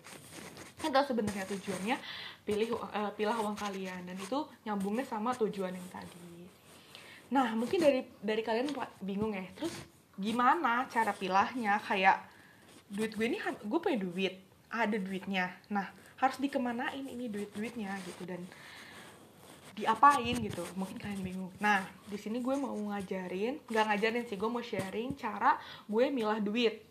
Itu 0.80 1.00
sebenarnya 1.04 1.44
tujuannya 1.46 1.96
pilih 2.48 2.74
uh, 2.74 3.12
pilah 3.12 3.36
uang 3.44 3.54
kalian 3.60 4.08
dan 4.08 4.16
itu 4.16 4.48
nyambungnya 4.64 5.04
sama 5.04 5.36
tujuan 5.36 5.76
yang 5.76 5.88
tadi. 5.92 6.48
Nah 7.28 7.52
mungkin 7.52 7.78
dari 7.78 8.08
dari 8.24 8.40
kalian 8.40 8.72
bingung 9.04 9.36
ya. 9.36 9.44
Terus 9.52 9.76
gimana 10.16 10.88
cara 10.88 11.12
pilahnya? 11.12 11.76
Kayak 11.84 12.24
duit 12.88 13.12
gue 13.12 13.26
ini 13.28 13.38
gue 13.40 13.78
punya 13.78 13.98
duit 14.00 14.34
ada 14.72 14.96
duitnya. 14.96 15.52
Nah 15.68 15.92
harus 16.16 16.38
dikemanain 16.40 17.04
ini 17.04 17.28
duit 17.28 17.50
duitnya 17.52 17.92
gitu 18.06 18.24
dan 18.24 18.40
diapain 19.76 20.36
gitu. 20.38 20.62
Mungkin 20.76 20.96
kalian 21.00 21.22
bingung. 21.24 21.52
Nah 21.60 21.84
di 22.08 22.18
sini 22.20 22.40
gue 22.40 22.54
mau 22.56 22.74
ngajarin 22.74 23.62
nggak 23.68 23.84
ngajarin 23.88 24.24
sih 24.28 24.36
gue 24.36 24.50
mau 24.50 24.62
sharing 24.62 25.16
cara 25.16 25.56
gue 25.88 26.04
milah 26.12 26.40
duit. 26.40 26.84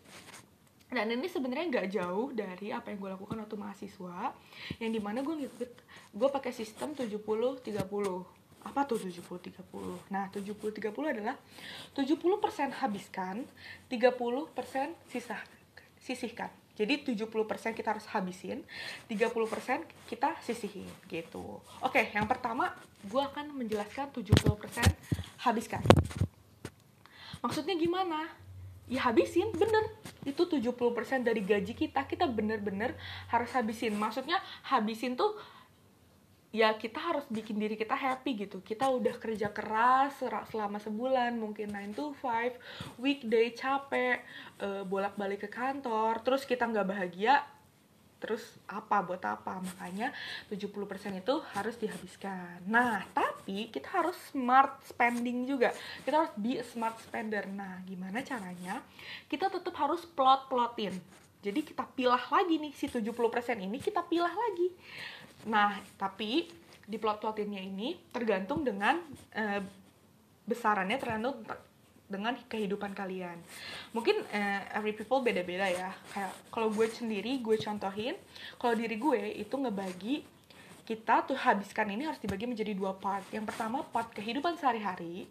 Dan 0.92 1.08
ini 1.08 1.24
sebenarnya 1.24 1.66
nggak 1.72 1.88
jauh 1.88 2.36
dari 2.36 2.68
apa 2.68 2.92
yang 2.92 3.00
gue 3.00 3.10
lakukan 3.16 3.40
waktu 3.40 3.56
mahasiswa 3.56 4.36
yang 4.76 4.92
di 4.92 5.00
mana 5.00 5.24
gue 5.24 5.34
ngikut 5.46 5.70
gue 6.12 6.28
pakai 6.28 6.52
sistem 6.52 6.92
70 6.92 7.16
30 7.16 7.64
apa 8.62 8.86
tuh 8.86 8.98
70 8.98 9.24
30 9.26 10.12
nah 10.14 10.30
70 10.30 10.54
30 10.54 10.94
adalah 10.94 11.34
70% 11.98 12.78
habiskan 12.78 13.42
30% 13.90 15.10
sisa 15.10 15.38
sisihkan 15.98 16.50
jadi 16.72 17.04
70% 17.04 17.28
kita 17.76 17.88
harus 17.92 18.06
habisin 18.08 18.64
30% 19.08 19.28
kita 20.08 20.36
sisihin 20.40 20.88
gitu. 21.08 21.60
Oke 21.84 22.08
yang 22.16 22.24
pertama 22.24 22.72
gue 23.04 23.22
akan 23.22 23.52
menjelaskan 23.52 24.08
70% 24.14 24.32
habiskan. 25.44 25.82
Maksudnya 27.42 27.74
gimana? 27.74 28.30
Ya 28.86 29.04
habisin 29.10 29.50
bener. 29.52 29.90
Itu 30.22 30.46
70% 30.46 31.26
dari 31.26 31.42
gaji 31.42 31.74
kita 31.74 32.06
kita 32.06 32.30
bener-bener 32.30 32.94
harus 33.28 33.50
habisin. 33.52 33.98
Maksudnya 33.98 34.38
habisin 34.62 35.18
tuh 35.18 35.34
ya 36.52 36.76
kita 36.76 37.00
harus 37.00 37.24
bikin 37.32 37.56
diri 37.56 37.74
kita 37.74 37.96
happy 37.96 38.46
gitu. 38.46 38.60
Kita 38.60 38.92
udah 38.92 39.16
kerja 39.16 39.48
keras 39.50 40.20
selama 40.52 40.76
sebulan 40.78 41.34
mungkin 41.40 41.72
9 41.72 41.96
to 41.98 42.12
5 42.20 43.00
weekday 43.00 43.56
capek 43.56 44.20
uh, 44.60 44.84
bolak-balik 44.84 45.48
ke 45.48 45.50
kantor 45.50 46.20
terus 46.20 46.44
kita 46.44 46.68
nggak 46.68 46.86
bahagia 46.86 47.40
terus 48.22 48.54
apa 48.70 49.02
buat 49.02 49.18
apa? 49.26 49.58
Makanya 49.58 50.14
70% 50.46 50.70
itu 51.18 51.34
harus 51.58 51.74
dihabiskan. 51.80 52.62
Nah 52.70 53.02
tapi 53.10 53.66
kita 53.72 53.98
harus 53.98 54.14
smart 54.30 54.78
spending 54.86 55.48
juga. 55.48 55.74
Kita 56.06 56.22
harus 56.22 56.32
be 56.38 56.62
smart 56.62 57.02
spender. 57.02 57.48
Nah 57.50 57.82
gimana 57.82 58.22
caranya? 58.22 58.78
Kita 59.26 59.50
tetap 59.50 59.74
harus 59.74 60.06
plot-plotin 60.06 60.94
jadi 61.42 61.60
kita 61.60 61.84
pilah 61.98 62.22
lagi 62.30 62.56
nih 62.62 62.72
si 62.72 62.86
70% 62.86 63.10
ini 63.58 63.82
kita 63.82 64.06
pilah 64.06 64.30
lagi 64.30 64.70
Nah, 65.48 65.74
tapi 65.98 66.46
di 66.86 66.96
plot-plotinnya 66.98 67.62
ini 67.62 67.98
tergantung 68.10 68.62
dengan 68.62 68.98
uh, 69.34 69.60
besarannya 70.46 70.98
tergantung 70.98 71.42
dengan 72.06 72.36
kehidupan 72.36 72.92
kalian. 72.92 73.40
Mungkin 73.96 74.20
uh, 74.28 74.60
every 74.76 74.92
people 74.92 75.24
beda-beda 75.24 75.66
ya. 75.72 75.90
Kayak 76.12 76.32
kalau 76.52 76.68
gue 76.68 76.86
sendiri 76.90 77.40
gue 77.40 77.56
contohin, 77.58 78.14
kalau 78.60 78.74
diri 78.76 79.00
gue 79.00 79.40
itu 79.40 79.54
ngebagi 79.56 80.16
kita 80.82 81.22
tuh 81.24 81.38
habiskan 81.38 81.94
ini 81.94 82.10
harus 82.10 82.18
dibagi 82.20 82.44
menjadi 82.44 82.74
dua 82.74 82.92
part. 82.92 83.24
Yang 83.32 83.54
pertama 83.54 83.86
part 83.86 84.10
kehidupan 84.12 84.58
sehari-hari, 84.58 85.30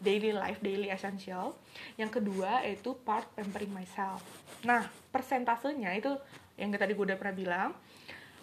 daily 0.00 0.32
life, 0.32 0.60
daily 0.60 0.92
essential. 0.92 1.56
Yang 1.96 2.20
kedua 2.20 2.64
yaitu 2.64 2.96
part 3.04 3.28
pampering 3.36 3.72
myself. 3.72 4.22
Nah, 4.64 4.88
persentasenya 5.12 5.92
itu 5.96 6.12
yang 6.56 6.72
tadi 6.72 6.96
gue 6.96 7.04
udah 7.12 7.18
pernah 7.20 7.36
bilang, 7.36 7.70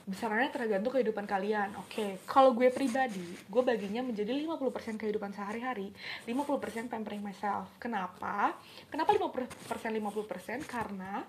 besarannya 0.04 0.52
tergantung 0.52 0.92
kehidupan 0.94 1.24
kalian. 1.24 1.72
Oke, 1.80 1.96
okay. 1.96 2.12
kalau 2.28 2.52
gue 2.52 2.68
pribadi, 2.70 3.24
gue 3.24 3.64
baginya 3.64 4.04
menjadi 4.04 4.36
50% 4.36 5.00
kehidupan 5.00 5.32
sehari-hari, 5.32 5.90
50% 6.28 6.92
pampering 6.92 7.24
myself. 7.24 7.72
Kenapa? 7.80 8.54
Kenapa 8.92 9.16
50% 9.16 9.48
50%? 9.64 10.68
Karena 10.68 11.24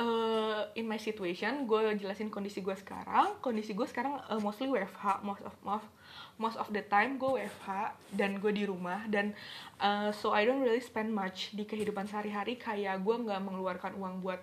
uh, 0.00 0.72
in 0.74 0.88
my 0.88 0.96
situation, 0.96 1.68
gue 1.68 2.00
jelasin 2.00 2.32
kondisi 2.32 2.64
gue 2.64 2.74
sekarang. 2.74 3.38
Kondisi 3.44 3.76
gue 3.76 3.86
sekarang 3.86 4.24
uh, 4.24 4.40
mostly 4.40 4.66
WFH, 4.66 5.20
most 5.20 5.44
of 5.44 5.54
most 5.62 5.86
most 6.38 6.58
of 6.58 6.66
the 6.74 6.82
time 6.86 7.16
gue 7.16 7.30
WFH 7.46 7.94
dan 8.14 8.42
gue 8.42 8.50
di 8.50 8.64
rumah 8.66 9.06
dan 9.06 9.30
uh, 9.78 10.10
so 10.10 10.34
I 10.34 10.42
don't 10.42 10.62
really 10.62 10.82
spend 10.82 11.14
much 11.14 11.54
di 11.54 11.62
kehidupan 11.62 12.10
sehari-hari 12.10 12.58
kayak 12.58 13.02
gue 13.02 13.16
nggak 13.22 13.40
mengeluarkan 13.42 13.94
uang 13.94 14.22
buat 14.22 14.42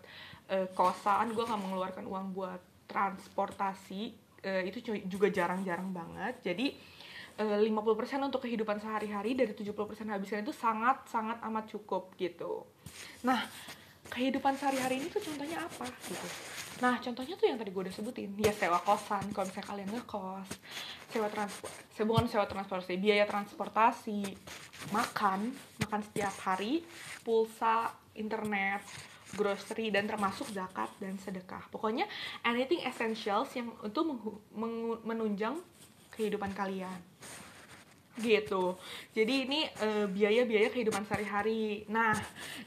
uh, 0.52 0.68
kosan, 0.76 1.36
gue 1.36 1.44
nggak 1.44 1.62
mengeluarkan 1.62 2.06
uang 2.08 2.36
buat 2.36 2.62
transportasi 2.88 4.12
uh, 4.44 4.62
itu 4.68 4.84
juga 5.08 5.28
jarang-jarang 5.32 5.90
banget. 5.92 6.36
Jadi 6.44 6.76
uh, 7.40 7.58
eh, 7.58 7.72
50% 7.72 8.28
untuk 8.28 8.44
kehidupan 8.44 8.84
sehari-hari 8.84 9.38
dari 9.38 9.56
70% 9.56 9.72
habiskan 10.12 10.44
itu 10.44 10.54
sangat-sangat 10.56 11.40
amat 11.48 11.66
cukup 11.72 12.12
gitu. 12.20 12.68
Nah, 13.24 13.48
kehidupan 14.12 14.60
sehari-hari 14.60 15.00
ini 15.00 15.08
tuh 15.08 15.24
contohnya 15.24 15.64
apa 15.64 15.88
gitu. 16.04 16.28
Nah, 16.84 16.98
contohnya 16.98 17.38
tuh 17.38 17.46
yang 17.46 17.62
tadi 17.62 17.70
gue 17.70 17.82
udah 17.88 17.94
sebutin, 17.94 18.34
dia 18.34 18.52
sewa 18.52 18.82
kosan, 18.82 19.22
kalau 19.32 19.46
misalnya 19.46 19.70
kalian 19.70 19.90
ngekos, 19.94 20.50
sewa 21.14 21.30
transport, 21.30 21.72
bukan 22.02 22.26
sewa 22.26 22.46
transportasi, 22.50 22.98
biaya 22.98 23.26
transportasi, 23.30 24.22
makan, 24.90 25.54
makan 25.86 26.02
setiap 26.10 26.34
hari, 26.42 26.82
pulsa, 27.22 27.94
internet, 28.18 28.82
grocery 29.38 29.94
dan 29.94 30.10
termasuk 30.10 30.50
zakat 30.52 30.90
dan 30.98 31.16
sedekah. 31.22 31.64
Pokoknya 31.70 32.10
anything 32.44 32.82
essentials 32.82 33.54
yang 33.54 33.72
untuk 33.86 34.18
menunjang 35.06 35.62
kehidupan 36.18 36.52
kalian. 36.58 37.11
Gitu. 38.20 38.76
Jadi 39.16 39.34
ini 39.48 39.60
biaya 40.12 40.44
biaya-biaya 40.44 40.68
kehidupan 40.68 41.08
sehari-hari. 41.08 41.88
Nah, 41.88 42.12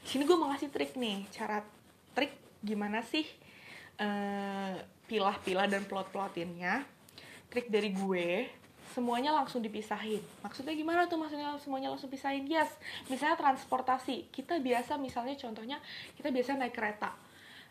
sini 0.01 0.25
gue 0.25 0.33
mau 0.33 0.49
ngasih 0.49 0.73
trik 0.73 0.97
nih, 0.97 1.29
cara 1.29 1.61
trik 2.17 2.33
gimana 2.65 3.05
sih 3.05 3.27
uh, 4.01 4.73
pilah-pilah 5.05 5.69
dan 5.69 5.85
plot-plotinnya. 5.85 6.81
Trik 7.53 7.69
dari 7.69 7.93
gue 7.93 8.49
semuanya 8.95 9.35
langsung 9.35 9.59
dipisahin. 9.59 10.23
Maksudnya 10.39 10.71
gimana 10.71 11.05
tuh 11.05 11.19
maksudnya 11.19 11.53
semuanya 11.59 11.91
langsung 11.91 12.07
pisahin? 12.07 12.47
Yes, 12.47 12.71
misalnya 13.11 13.35
transportasi. 13.35 14.31
Kita 14.31 14.57
biasa 14.57 14.95
misalnya 14.95 15.35
contohnya 15.35 15.77
kita 16.15 16.31
biasa 16.31 16.55
naik 16.55 16.73
kereta. 16.73 17.11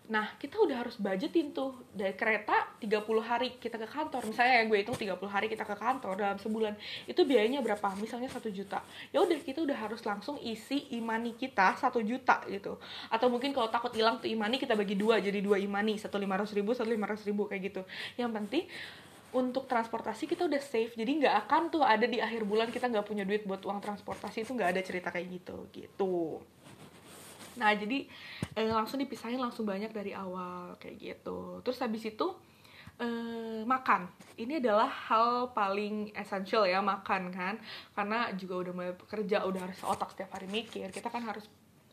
Nah, 0.05 0.37
kita 0.37 0.61
udah 0.61 0.85
harus 0.85 1.01
budgetin 1.01 1.57
tuh 1.57 1.73
dari 1.89 2.13
kereta 2.13 2.77
30 2.77 3.25
hari 3.25 3.57
kita 3.57 3.81
ke 3.81 3.89
kantor. 3.89 4.29
Misalnya 4.29 4.61
yang 4.61 4.69
gue 4.69 4.79
hitung 4.85 4.99
30 5.01 5.17
hari 5.25 5.49
kita 5.49 5.65
ke 5.65 5.73
kantor 5.81 6.13
dalam 6.21 6.37
sebulan. 6.37 6.77
Itu 7.09 7.25
biayanya 7.25 7.65
berapa? 7.65 7.97
Misalnya 7.97 8.29
satu 8.29 8.53
juta. 8.53 8.85
Ya 9.17 9.25
udah 9.25 9.41
kita 9.41 9.65
udah 9.65 9.73
harus 9.73 10.05
langsung 10.05 10.37
isi 10.45 10.93
imani 10.93 11.33
kita 11.33 11.81
satu 11.81 12.05
juta 12.05 12.45
gitu. 12.53 12.77
Atau 13.09 13.33
mungkin 13.33 13.57
kalau 13.57 13.73
takut 13.73 13.97
hilang 13.97 14.21
tuh 14.21 14.29
imani 14.29 14.61
kita 14.61 14.77
bagi 14.77 14.93
dua 14.93 15.25
jadi 15.25 15.41
dua 15.41 15.57
imani 15.57 15.97
satu 15.97 16.21
lima 16.21 16.37
ratus 16.37 16.53
ribu 16.53 16.77
satu 16.77 16.93
lima 16.93 17.09
ratus 17.09 17.25
ribu 17.25 17.49
kayak 17.49 17.73
gitu. 17.73 17.83
Yang 18.21 18.31
penting 18.37 18.65
untuk 19.35 19.67
transportasi 19.67 20.31
kita 20.31 20.47
udah 20.47 20.63
safe 20.63 20.95
jadi 20.95 21.11
nggak 21.11 21.35
akan 21.49 21.63
tuh 21.75 21.83
ada 21.83 22.07
di 22.07 22.23
akhir 22.23 22.47
bulan 22.47 22.71
kita 22.71 22.87
nggak 22.87 23.03
punya 23.03 23.27
duit 23.27 23.43
buat 23.43 23.59
uang 23.67 23.83
transportasi 23.83 24.47
itu 24.47 24.55
nggak 24.55 24.79
ada 24.79 24.81
cerita 24.87 25.11
kayak 25.11 25.27
gitu 25.27 25.67
gitu 25.75 26.39
nah 27.61 27.71
jadi 27.75 28.07
eh, 28.59 28.71
langsung 28.71 28.99
dipisahin 28.99 29.39
langsung 29.39 29.65
banyak 29.67 29.91
dari 29.91 30.13
awal 30.15 30.79
kayak 30.79 30.97
gitu 30.99 31.61
terus 31.63 31.79
habis 31.83 32.03
itu 32.07 32.27
eh, 32.99 33.63
makan 33.67 34.11
ini 34.39 34.59
adalah 34.59 34.89
hal 34.89 35.51
paling 35.55 36.15
esensial 36.15 36.67
ya 36.67 36.83
makan 36.83 37.31
kan 37.31 37.55
karena 37.95 38.31
juga 38.35 38.69
udah 38.69 38.73
mulai 38.73 38.95
bekerja 38.95 39.47
udah 39.47 39.61
harus 39.71 39.81
otak 39.87 40.15
setiap 40.15 40.35
hari 40.35 40.51
mikir 40.51 40.91
kita 40.91 41.11
kan 41.11 41.23
harus 41.23 41.47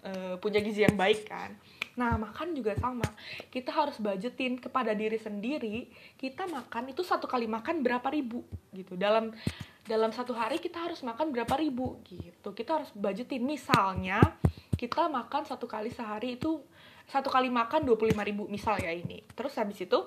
eh, 0.06 0.36
punya 0.42 0.62
gizi 0.62 0.86
yang 0.86 0.98
baik 0.98 1.26
kan 1.30 1.54
Nah, 2.00 2.16
makan 2.16 2.56
juga 2.56 2.72
sama. 2.80 3.08
Kita 3.52 3.72
harus 3.76 4.00
budgetin 4.00 4.56
kepada 4.56 4.96
diri 4.96 5.20
sendiri. 5.20 5.92
Kita 6.16 6.48
makan 6.48 6.96
itu 6.96 7.04
satu 7.04 7.28
kali 7.28 7.52
makan 7.52 7.84
berapa 7.84 8.08
ribu 8.08 8.48
gitu. 8.72 8.96
Dalam 8.96 9.36
dalam 9.84 10.14
satu 10.16 10.32
hari 10.32 10.62
kita 10.62 10.80
harus 10.80 11.04
makan 11.04 11.36
berapa 11.36 11.52
ribu 11.60 12.00
gitu. 12.08 12.56
Kita 12.56 12.80
harus 12.80 12.92
budgetin. 12.96 13.44
Misalnya 13.44 14.24
kita 14.82 15.06
makan 15.06 15.46
satu 15.46 15.70
kali 15.70 15.94
sehari 15.94 16.42
itu 16.42 16.58
satu 17.06 17.30
kali 17.30 17.54
makan 17.54 17.86
25 17.86 18.18
ribu 18.26 18.50
misal 18.50 18.82
ya 18.82 18.90
ini. 18.90 19.22
Terus 19.38 19.54
habis 19.62 19.78
itu 19.78 20.00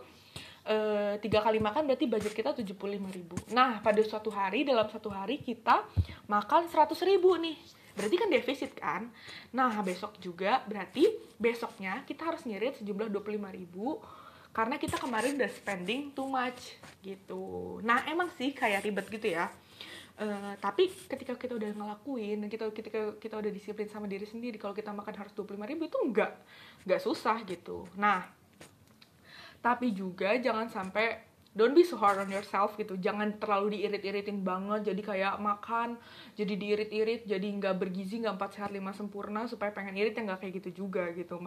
e, 0.66 0.76
tiga 1.22 1.38
kali 1.46 1.62
makan 1.62 1.86
berarti 1.86 2.10
budget 2.10 2.34
kita 2.34 2.50
75 2.50 2.74
ribu. 3.14 3.38
Nah 3.54 3.78
pada 3.78 4.02
suatu 4.02 4.34
hari 4.34 4.66
dalam 4.66 4.90
satu 4.90 5.14
hari 5.14 5.38
kita 5.38 5.86
makan 6.26 6.66
100 6.66 6.90
ribu 7.06 7.38
nih 7.38 7.84
berarti 7.94 8.16
kan 8.18 8.28
defisit 8.28 8.72
kan 8.74 9.02
nah 9.54 9.70
besok 9.86 10.18
juga 10.18 10.60
berarti 10.66 11.06
besoknya 11.38 12.02
kita 12.02 12.26
harus 12.26 12.42
ngirit 12.42 12.82
sejumlah 12.82 13.06
25 13.06 13.38
ribu 13.54 14.02
karena 14.54 14.78
kita 14.78 14.98
kemarin 14.98 15.38
udah 15.38 15.50
spending 15.50 16.10
too 16.10 16.26
much 16.26 16.78
gitu 17.06 17.78
nah 17.86 18.02
emang 18.10 18.30
sih 18.34 18.50
kayak 18.50 18.82
ribet 18.82 19.06
gitu 19.10 19.38
ya 19.38 19.46
Uh, 20.14 20.54
tapi 20.62 20.86
ketika 21.10 21.34
kita 21.34 21.58
udah 21.58 21.74
ngelakuin 21.74 22.46
kita 22.46 22.70
ketika 22.70 23.18
kita 23.18 23.34
udah 23.34 23.50
disiplin 23.50 23.90
sama 23.90 24.06
diri 24.06 24.22
sendiri 24.22 24.62
kalau 24.62 24.70
kita 24.70 24.94
makan 24.94 25.10
harus 25.10 25.34
25 25.34 25.58
ribu 25.66 25.90
itu 25.90 25.98
enggak 26.06 26.38
enggak 26.86 27.02
susah 27.02 27.42
gitu. 27.42 27.82
Nah 27.98 28.22
tapi 29.58 29.90
juga 29.90 30.38
jangan 30.38 30.70
sampai 30.70 31.18
don't 31.54 31.72
be 31.72 31.86
so 31.86 31.98
hard 31.98 32.18
on 32.18 32.28
yourself 32.28 32.74
gitu. 32.74 32.98
Jangan 32.98 33.38
terlalu 33.38 33.78
diirit-iritin 33.78 34.42
banget. 34.42 34.92
Jadi 34.92 35.02
kayak 35.02 35.34
makan 35.42 35.96
jadi 36.34 36.52
diirit-irit 36.52 37.22
jadi 37.24 37.46
nggak 37.46 37.74
bergizi 37.78 38.20
nggak 38.20 38.34
empat 38.38 38.50
sehat 38.58 38.70
lima 38.74 38.94
sempurna 38.94 39.46
supaya 39.46 39.70
pengen 39.70 39.98
irit 39.98 40.18
yang 40.18 40.30
nggak 40.30 40.46
kayak 40.46 40.54
gitu 40.60 40.84
juga 40.84 41.10
gitu. 41.14 41.42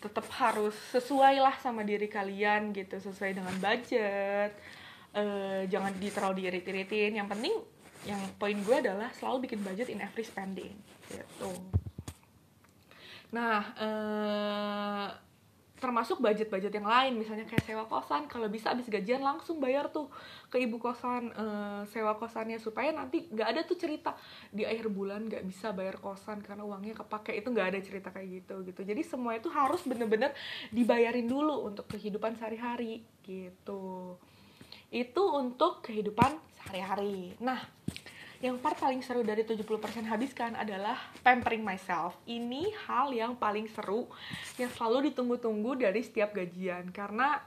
Tetap 0.00 0.26
harus 0.40 0.74
sesuai 0.92 1.40
lah 1.40 1.56
sama 1.60 1.84
diri 1.84 2.08
kalian 2.08 2.72
gitu 2.76 3.00
sesuai 3.00 3.32
dengan 3.36 3.54
budget. 3.60 4.52
Uh, 5.14 5.62
jangan 5.70 5.94
di 5.94 6.10
terlalu 6.10 6.42
diirit-iritin. 6.42 7.16
Yang 7.16 7.28
penting 7.32 7.54
yang 8.04 8.20
poin 8.36 8.56
gue 8.56 8.76
adalah 8.76 9.08
selalu 9.16 9.48
bikin 9.48 9.60
budget 9.64 9.88
in 9.88 10.00
every 10.00 10.24
spending 10.24 10.72
gitu. 11.08 11.52
Nah 13.32 13.60
uh, 13.80 15.08
termasuk 15.84 16.16
budget-budget 16.16 16.72
yang 16.72 16.88
lain 16.88 17.12
misalnya 17.20 17.44
kayak 17.44 17.60
sewa 17.68 17.84
kosan 17.84 18.24
kalau 18.24 18.48
bisa 18.48 18.72
abis 18.72 18.88
gajian 18.88 19.20
langsung 19.20 19.60
bayar 19.60 19.92
tuh 19.92 20.08
ke 20.48 20.56
ibu 20.56 20.80
kosan 20.80 21.28
uh, 21.36 21.84
sewa 21.92 22.16
kosannya 22.16 22.56
supaya 22.56 22.88
nanti 22.88 23.28
nggak 23.28 23.48
ada 23.52 23.60
tuh 23.68 23.76
cerita 23.76 24.16
di 24.48 24.64
akhir 24.64 24.88
bulan 24.88 25.28
nggak 25.28 25.44
bisa 25.44 25.76
bayar 25.76 26.00
kosan 26.00 26.40
karena 26.40 26.64
uangnya 26.64 27.04
kepake 27.04 27.36
itu 27.36 27.52
nggak 27.52 27.68
ada 27.68 27.80
cerita 27.84 28.08
kayak 28.08 28.28
gitu 28.40 28.64
gitu. 28.64 28.80
Jadi 28.80 29.02
semua 29.04 29.36
itu 29.36 29.52
harus 29.52 29.84
bener-bener 29.84 30.32
dibayarin 30.72 31.28
dulu 31.28 31.68
untuk 31.68 31.84
kehidupan 31.92 32.32
sehari-hari 32.40 33.04
gitu. 33.20 34.16
Itu 34.88 35.22
untuk 35.36 35.84
kehidupan 35.84 36.53
sehari-hari 36.64 37.36
nah 37.38 37.60
yang 38.44 38.60
part 38.60 38.76
paling 38.76 39.00
seru 39.00 39.24
dari 39.24 39.40
70% 39.40 39.64
habiskan 40.04 40.52
adalah 40.52 41.00
pampering 41.24 41.64
myself. 41.64 42.12
Ini 42.28 42.76
hal 42.84 43.08
yang 43.16 43.40
paling 43.40 43.64
seru 43.72 44.04
yang 44.60 44.68
selalu 44.68 45.08
ditunggu-tunggu 45.08 45.80
dari 45.80 46.04
setiap 46.04 46.36
gajian 46.36 46.92
karena 46.92 47.40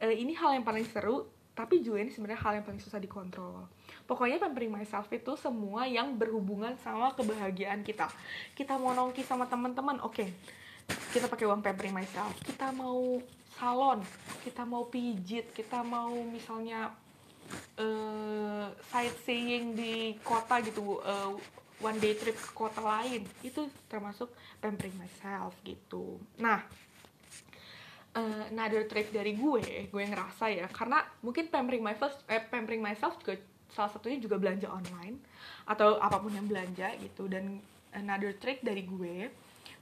eh, 0.00 0.16
ini 0.16 0.32
hal 0.32 0.56
yang 0.56 0.64
paling 0.64 0.88
seru 0.88 1.28
tapi 1.52 1.84
juga 1.84 2.02
ini 2.02 2.10
sebenarnya 2.10 2.40
hal 2.40 2.52
yang 2.56 2.64
paling 2.64 2.80
susah 2.80 2.98
dikontrol. 2.98 3.68
Pokoknya 4.08 4.40
pampering 4.40 4.72
myself 4.72 5.12
itu 5.12 5.36
semua 5.36 5.84
yang 5.84 6.16
berhubungan 6.16 6.72
sama 6.80 7.12
kebahagiaan 7.14 7.84
kita. 7.84 8.08
Kita 8.56 8.80
mau 8.80 8.96
nongki 8.96 9.20
sama 9.22 9.44
teman-teman, 9.44 10.00
oke. 10.02 10.24
Okay. 10.24 10.28
Kita 11.14 11.28
pakai 11.28 11.46
uang 11.46 11.60
pampering 11.60 11.94
myself. 11.94 12.32
Kita 12.42 12.72
mau 12.72 13.22
salon, 13.60 14.02
kita 14.40 14.66
mau 14.66 14.88
pijit, 14.90 15.52
kita 15.54 15.84
mau 15.86 16.10
misalnya 16.26 16.90
uh, 17.78 18.68
sightseeing 18.90 19.74
di 19.74 20.16
kota 20.22 20.60
gitu 20.62 21.00
uh, 21.02 21.34
one 21.82 21.98
day 21.98 22.14
trip 22.14 22.36
ke 22.38 22.50
kota 22.54 22.80
lain 22.80 23.26
itu 23.42 23.66
termasuk 23.90 24.30
pampering 24.62 24.94
myself 24.94 25.52
gitu. 25.66 26.16
Nah 26.38 26.62
uh, 28.14 28.44
another 28.48 28.86
trick 28.86 29.10
dari 29.10 29.34
gue 29.34 29.90
gue 29.90 30.04
ngerasa 30.06 30.48
ya 30.48 30.66
karena 30.70 31.02
mungkin 31.20 31.50
pampering 31.50 31.82
myself 31.82 32.14
eh, 32.30 32.40
pampering 32.40 32.80
myself 32.80 33.18
juga 33.20 33.36
salah 33.74 33.90
satunya 33.90 34.22
juga 34.22 34.38
belanja 34.38 34.70
online 34.70 35.18
atau 35.66 35.98
apa 35.98 36.22
pun 36.22 36.30
yang 36.30 36.46
belanja 36.46 36.94
gitu. 37.02 37.26
Dan 37.26 37.58
another 37.94 38.34
trick 38.38 38.62
dari 38.62 38.86
gue 38.86 39.30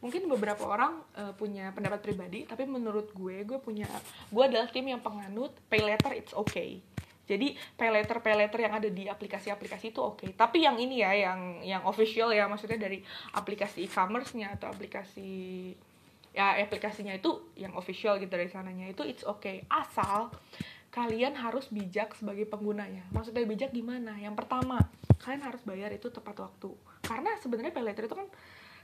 mungkin 0.03 0.27
beberapa 0.27 0.67
orang 0.67 0.99
uh, 1.15 1.31
punya 1.39 1.71
pendapat 1.71 2.03
pribadi 2.03 2.43
tapi 2.43 2.67
menurut 2.67 3.15
gue 3.15 3.47
gue 3.47 3.59
punya 3.63 3.87
gue 4.35 4.43
adalah 4.43 4.67
tim 4.67 4.91
yang 4.91 4.99
penganut 4.99 5.55
pay 5.71 5.79
later 5.79 6.11
it's 6.11 6.35
okay 6.35 6.83
jadi 7.23 7.55
pay 7.79 7.91
letter 7.91 8.19
pay 8.19 8.35
letter 8.35 8.61
yang 8.67 8.75
ada 8.77 8.89
di 8.91 9.07
aplikasi-aplikasi 9.07 9.95
itu 9.95 10.01
oke. 10.03 10.27
Okay. 10.27 10.31
tapi 10.35 10.67
yang 10.67 10.77
ini 10.77 11.01
ya 11.01 11.15
yang 11.15 11.63
yang 11.63 11.83
official 11.87 12.35
ya 12.35 12.51
maksudnya 12.51 12.79
dari 12.79 13.03
aplikasi 13.35 13.87
e-commerce-nya 13.87 14.59
atau 14.59 14.71
aplikasi 14.71 15.73
ya 16.33 16.57
aplikasinya 16.57 17.13
itu 17.13 17.53
yang 17.61 17.77
official 17.77 18.17
gitu 18.17 18.33
dari 18.33 18.49
sananya 18.49 18.89
itu 18.89 19.05
it's 19.05 19.21
okay 19.23 19.69
asal 19.69 20.33
kalian 20.93 21.33
harus 21.33 21.73
bijak 21.73 22.13
sebagai 22.13 22.45
penggunanya. 22.45 23.09
Maksudnya 23.17 23.49
bijak 23.49 23.73
gimana 23.73 24.13
yang 24.21 24.37
pertama 24.37 24.77
kalian 25.25 25.41
harus 25.41 25.65
bayar 25.65 25.89
itu 25.89 26.13
tepat 26.13 26.37
waktu. 26.37 26.69
Karena 27.01 27.33
sebenarnya 27.41 27.73
pay 27.73 27.81
letter 27.81 28.05
itu 28.05 28.13
kan 28.13 28.29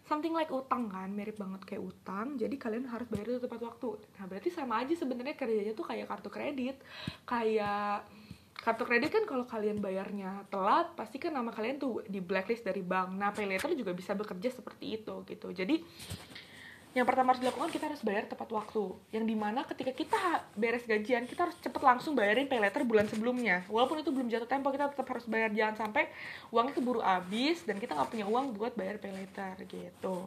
something 0.09 0.33
like 0.33 0.49
utang 0.49 0.89
kan 0.89 1.13
mirip 1.13 1.37
banget 1.37 1.69
kayak 1.69 1.85
utang. 1.85 2.41
Jadi 2.41 2.57
kalian 2.57 2.89
harus 2.89 3.05
bayar 3.13 3.37
itu 3.37 3.45
tepat 3.45 3.61
waktu. 3.61 4.01
Nah 4.17 4.25
berarti 4.25 4.49
sama 4.49 4.81
aja 4.81 4.97
sebenarnya 4.97 5.37
kerjanya 5.37 5.77
tuh 5.77 5.85
kayak 5.85 6.09
kartu 6.09 6.33
kredit 6.33 6.81
kayak 7.29 8.09
kartu 8.59 8.83
kredit 8.83 9.15
kan 9.15 9.25
kalau 9.25 9.47
kalian 9.47 9.79
bayarnya 9.79 10.43
telat 10.51 10.91
pasti 10.99 11.23
kan 11.23 11.31
nama 11.31 11.55
kalian 11.55 11.79
tuh 11.79 12.03
di 12.11 12.19
blacklist 12.19 12.67
dari 12.67 12.83
bank. 12.83 13.15
Nah 13.15 13.31
pay 13.31 13.47
later 13.47 13.71
juga 13.73 13.95
bisa 13.95 14.19
bekerja 14.19 14.51
seperti 14.51 14.99
itu 14.99 15.15
gitu. 15.25 15.49
Jadi 15.55 15.81
yang 16.97 17.07
pertama 17.07 17.31
harus 17.31 17.39
dilakukan 17.39 17.71
kita 17.71 17.87
harus 17.87 18.03
bayar 18.03 18.27
tepat 18.27 18.51
waktu. 18.51 18.91
Yang 19.15 19.25
di 19.31 19.37
mana 19.39 19.63
ketika 19.63 19.95
kita 19.95 20.21
beres 20.59 20.83
gajian 20.83 21.31
kita 21.31 21.47
harus 21.47 21.57
cepet 21.63 21.79
langsung 21.79 22.19
bayarin 22.19 22.51
pay 22.51 22.59
later 22.59 22.83
bulan 22.83 23.07
sebelumnya. 23.07 23.63
Walaupun 23.71 24.03
itu 24.03 24.11
belum 24.11 24.27
jatuh 24.27 24.51
tempo 24.51 24.75
kita 24.75 24.91
tetap 24.91 25.07
harus 25.07 25.25
bayar. 25.31 25.55
Jangan 25.55 25.89
sampai 25.89 26.11
uangnya 26.51 26.75
keburu 26.75 26.99
habis 26.99 27.63
dan 27.63 27.79
kita 27.79 27.95
nggak 27.95 28.11
punya 28.11 28.27
uang 28.27 28.59
buat 28.59 28.75
bayar 28.75 28.99
pay 28.99 29.15
later 29.15 29.55
gitu. 29.71 30.27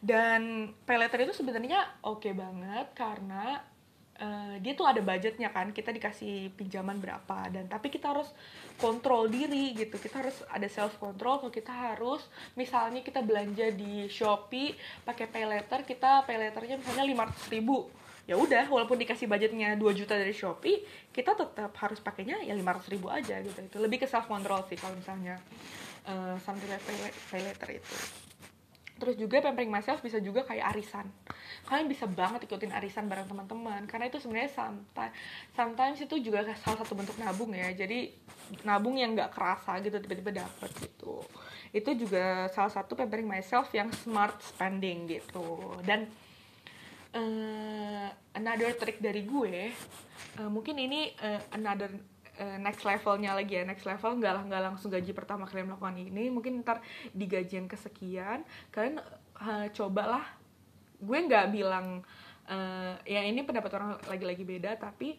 Dan 0.00 0.72
pay 0.88 0.96
later 0.96 1.28
itu 1.28 1.36
sebenarnya 1.36 1.84
oke 2.00 2.24
okay 2.24 2.32
banget 2.32 2.88
karena 2.96 3.60
Uh, 4.16 4.56
dia 4.64 4.72
tuh 4.72 4.88
ada 4.88 5.04
budgetnya 5.04 5.52
kan 5.52 5.76
kita 5.76 5.92
dikasih 5.92 6.48
pinjaman 6.56 6.96
berapa 6.96 7.52
dan 7.52 7.68
tapi 7.68 7.92
kita 7.92 8.16
harus 8.16 8.32
kontrol 8.80 9.28
diri 9.28 9.76
gitu. 9.76 10.00
Kita 10.00 10.24
harus 10.24 10.40
ada 10.48 10.64
self 10.72 10.96
control 10.96 11.44
kalau 11.44 11.52
kita 11.52 11.68
harus 11.68 12.24
misalnya 12.56 13.04
kita 13.04 13.20
belanja 13.20 13.68
di 13.76 14.08
shopee 14.08 14.72
pakai 15.04 15.28
pay 15.28 15.44
letter 15.44 15.84
kita 15.84 16.24
pay 16.24 16.40
letternya 16.40 16.80
misalnya 16.80 17.28
500 17.28 17.52
ribu. 17.52 17.92
Ya 18.26 18.34
udah 18.40 18.66
walaupun 18.72 18.96
dikasih 18.96 19.28
budgetnya 19.28 19.76
2 19.76 19.84
juta 19.92 20.16
dari 20.16 20.32
shopee 20.32 20.82
kita 21.12 21.36
tetap 21.36 21.76
harus 21.76 22.00
pakainya 22.00 22.40
ya 22.40 22.56
500 22.56 22.92
ribu 22.96 23.12
aja 23.12 23.36
gitu. 23.44 23.58
Itu 23.60 23.76
lebih 23.84 24.00
ke 24.00 24.06
self 24.08 24.24
control 24.32 24.64
sih 24.64 24.80
kalau 24.80 24.96
misalnya 24.96 25.36
uh, 26.08 26.34
like 26.40 27.60
pay, 27.60 27.76
itu 27.76 28.25
terus 28.96 29.14
juga 29.20 29.44
pampering 29.44 29.68
myself 29.68 30.00
bisa 30.00 30.16
juga 30.20 30.44
kayak 30.48 30.72
arisan. 30.72 31.06
Kalian 31.68 31.88
bisa 31.88 32.08
banget 32.08 32.48
ikutin 32.48 32.72
arisan 32.72 33.06
bareng 33.06 33.28
teman-teman. 33.28 33.84
Karena 33.84 34.08
itu 34.08 34.16
sebenarnya 34.16 34.50
sometimes, 34.52 35.14
sometimes 35.52 35.98
itu 36.00 36.16
juga 36.20 36.48
salah 36.64 36.80
satu 36.80 36.96
bentuk 36.96 37.16
nabung 37.20 37.52
ya. 37.52 37.68
Jadi 37.76 38.12
nabung 38.64 38.96
yang 38.96 39.12
nggak 39.12 39.32
kerasa 39.36 39.78
gitu 39.84 40.00
tiba-tiba 40.00 40.40
dapet 40.40 40.70
gitu. 40.80 41.20
Itu 41.70 41.92
juga 41.92 42.48
salah 42.56 42.72
satu 42.72 42.96
pampering 42.96 43.28
myself 43.28 43.68
yang 43.76 43.92
smart 43.92 44.40
spending 44.40 45.04
gitu. 45.10 45.76
Dan 45.84 46.08
uh, 47.12 48.08
another 48.36 48.72
trick 48.76 49.00
dari 49.00 49.24
gue 49.24 49.72
uh, 50.40 50.50
mungkin 50.52 50.76
ini 50.80 51.12
uh, 51.20 51.40
another 51.52 51.92
uh, 52.40 52.58
next 52.60 52.84
levelnya 52.84 53.32
lagi 53.36 53.60
ya 53.60 53.64
next 53.64 53.84
level 53.84 54.16
nggak 54.20 54.32
lah 54.32 54.42
nggak 54.46 54.62
langsung 54.72 54.88
gaji 54.92 55.12
pertama 55.12 55.48
kalian 55.48 55.72
melakukan 55.72 55.96
ini 55.96 56.28
mungkin 56.28 56.60
ntar 56.62 56.84
di 57.12 57.24
gaji 57.24 57.64
yang 57.64 57.68
kesekian 57.68 58.44
kalian 58.70 59.00
uh, 59.40 59.66
cobalah. 59.72 60.24
Gue 60.96 61.18
nggak 61.28 61.52
bilang 61.52 62.00
uh, 62.48 62.94
ya 63.04 63.20
ini 63.20 63.44
pendapat 63.44 63.70
orang 63.76 63.90
lagi-lagi 64.08 64.44
beda 64.48 64.80
tapi 64.80 65.16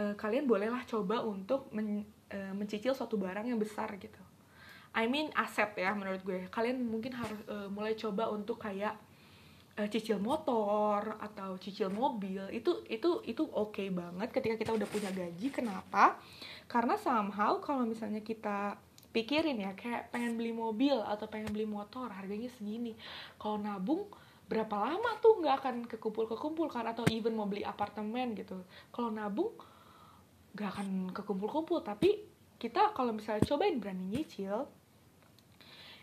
uh, 0.00 0.16
kalian 0.16 0.48
bolehlah 0.48 0.80
coba 0.88 1.20
untuk 1.20 1.68
men, 1.72 2.04
uh, 2.32 2.52
mencicil 2.56 2.96
suatu 2.96 3.20
barang 3.20 3.44
yang 3.44 3.60
besar 3.60 3.92
gitu. 4.00 4.20
I 4.92 5.08
mean 5.08 5.32
aset 5.36 5.72
ya 5.76 5.92
menurut 5.96 6.20
gue. 6.24 6.48
Kalian 6.52 6.84
mungkin 6.84 7.16
harus 7.16 7.40
uh, 7.48 7.68
mulai 7.68 7.96
coba 7.96 8.28
untuk 8.28 8.60
kayak 8.60 8.96
uh, 9.78 9.88
cicil 9.88 10.20
motor 10.20 11.16
atau 11.20 11.56
cicil 11.56 11.88
mobil 11.88 12.44
itu 12.52 12.84
itu 12.88 13.24
itu 13.24 13.42
oke 13.44 13.72
okay 13.72 13.88
banget 13.88 14.28
ketika 14.32 14.54
kita 14.60 14.72
udah 14.76 14.88
punya 14.88 15.10
gaji. 15.12 15.48
Kenapa? 15.48 16.20
Karena 16.68 16.96
somehow 17.00 17.60
kalau 17.60 17.88
misalnya 17.88 18.20
kita 18.20 18.76
pikirin 19.12 19.60
ya 19.60 19.76
kayak 19.76 20.08
pengen 20.08 20.40
beli 20.40 20.56
mobil 20.56 20.96
atau 20.96 21.28
pengen 21.28 21.52
beli 21.52 21.68
motor 21.68 22.08
harganya 22.08 22.48
segini. 22.56 22.96
Kalau 23.36 23.60
nabung 23.60 24.08
berapa 24.48 24.72
lama 24.76 25.16
tuh 25.24 25.40
nggak 25.40 25.56
akan 25.64 25.76
kekumpul 25.88 26.28
kekumpul 26.28 26.68
kan? 26.68 26.84
Atau 26.88 27.08
even 27.08 27.36
mau 27.36 27.48
beli 27.48 27.64
apartemen 27.64 28.36
gitu. 28.36 28.60
Kalau 28.92 29.08
nabung 29.08 29.52
nggak 30.52 30.68
akan 30.68 30.88
kekumpul 31.16 31.48
kumpul 31.48 31.80
tapi 31.80 32.28
kita 32.60 32.92
kalau 32.92 33.16
misalnya 33.16 33.42
cobain 33.48 33.80
berani 33.80 34.04
nyicil 34.12 34.68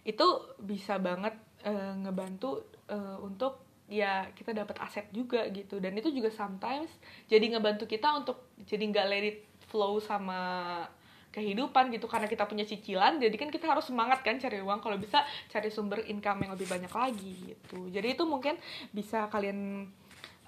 itu 0.01 0.27
bisa 0.58 0.97
banget 0.97 1.38
uh, 1.69 1.93
ngebantu 2.01 2.65
uh, 2.89 3.17
untuk 3.21 3.63
ya 3.89 4.30
kita 4.38 4.54
dapat 4.54 4.78
aset 4.86 5.10
juga 5.10 5.45
gitu. 5.49 5.82
Dan 5.82 5.97
itu 5.97 6.13
juga 6.13 6.30
sometimes 6.30 6.93
jadi 7.25 7.58
ngebantu 7.58 7.89
kita 7.89 8.13
untuk 8.13 8.54
jadi 8.65 8.84
nggak 8.86 9.06
let 9.10 9.25
it 9.25 9.38
flow 9.69 9.97
sama 9.97 10.86
kehidupan 11.34 11.89
gitu. 11.93 12.06
Karena 12.06 12.30
kita 12.30 12.45
punya 12.45 12.65
cicilan 12.65 13.17
jadi 13.17 13.34
kan 13.34 13.49
kita 13.49 13.65
harus 13.65 13.89
semangat 13.89 14.21
kan 14.21 14.38
cari 14.38 14.62
uang. 14.62 14.80
Kalau 14.82 14.97
bisa 15.02 15.25
cari 15.49 15.69
sumber 15.73 16.06
income 16.06 16.45
yang 16.45 16.52
lebih 16.54 16.69
banyak 16.69 16.93
lagi 16.93 17.34
gitu. 17.54 17.89
Jadi 17.89 18.13
itu 18.13 18.23
mungkin 18.30 18.58
bisa 18.93 19.25
kalian 19.30 19.89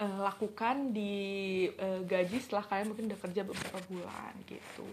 uh, 0.01 0.19
lakukan 0.21 0.93
di 0.93 1.65
uh, 1.77 2.01
gaji 2.05 2.37
setelah 2.41 2.65
kalian 2.65 2.93
mungkin 2.93 3.05
udah 3.09 3.19
kerja 3.21 3.41
beberapa 3.41 3.79
bulan 3.89 4.33
gitu. 4.45 4.85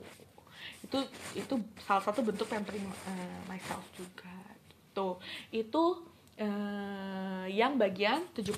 Itu 0.84 0.98
itu 1.36 1.54
salah 1.84 2.04
satu 2.04 2.24
bentuk 2.24 2.48
pampering 2.48 2.84
uh, 2.84 3.40
myself 3.44 3.84
juga 3.96 4.32
gitu. 4.72 5.20
Itu 5.52 6.04
uh, 6.40 7.46
yang 7.50 7.76
bagian 7.76 8.24
70% 8.32 8.54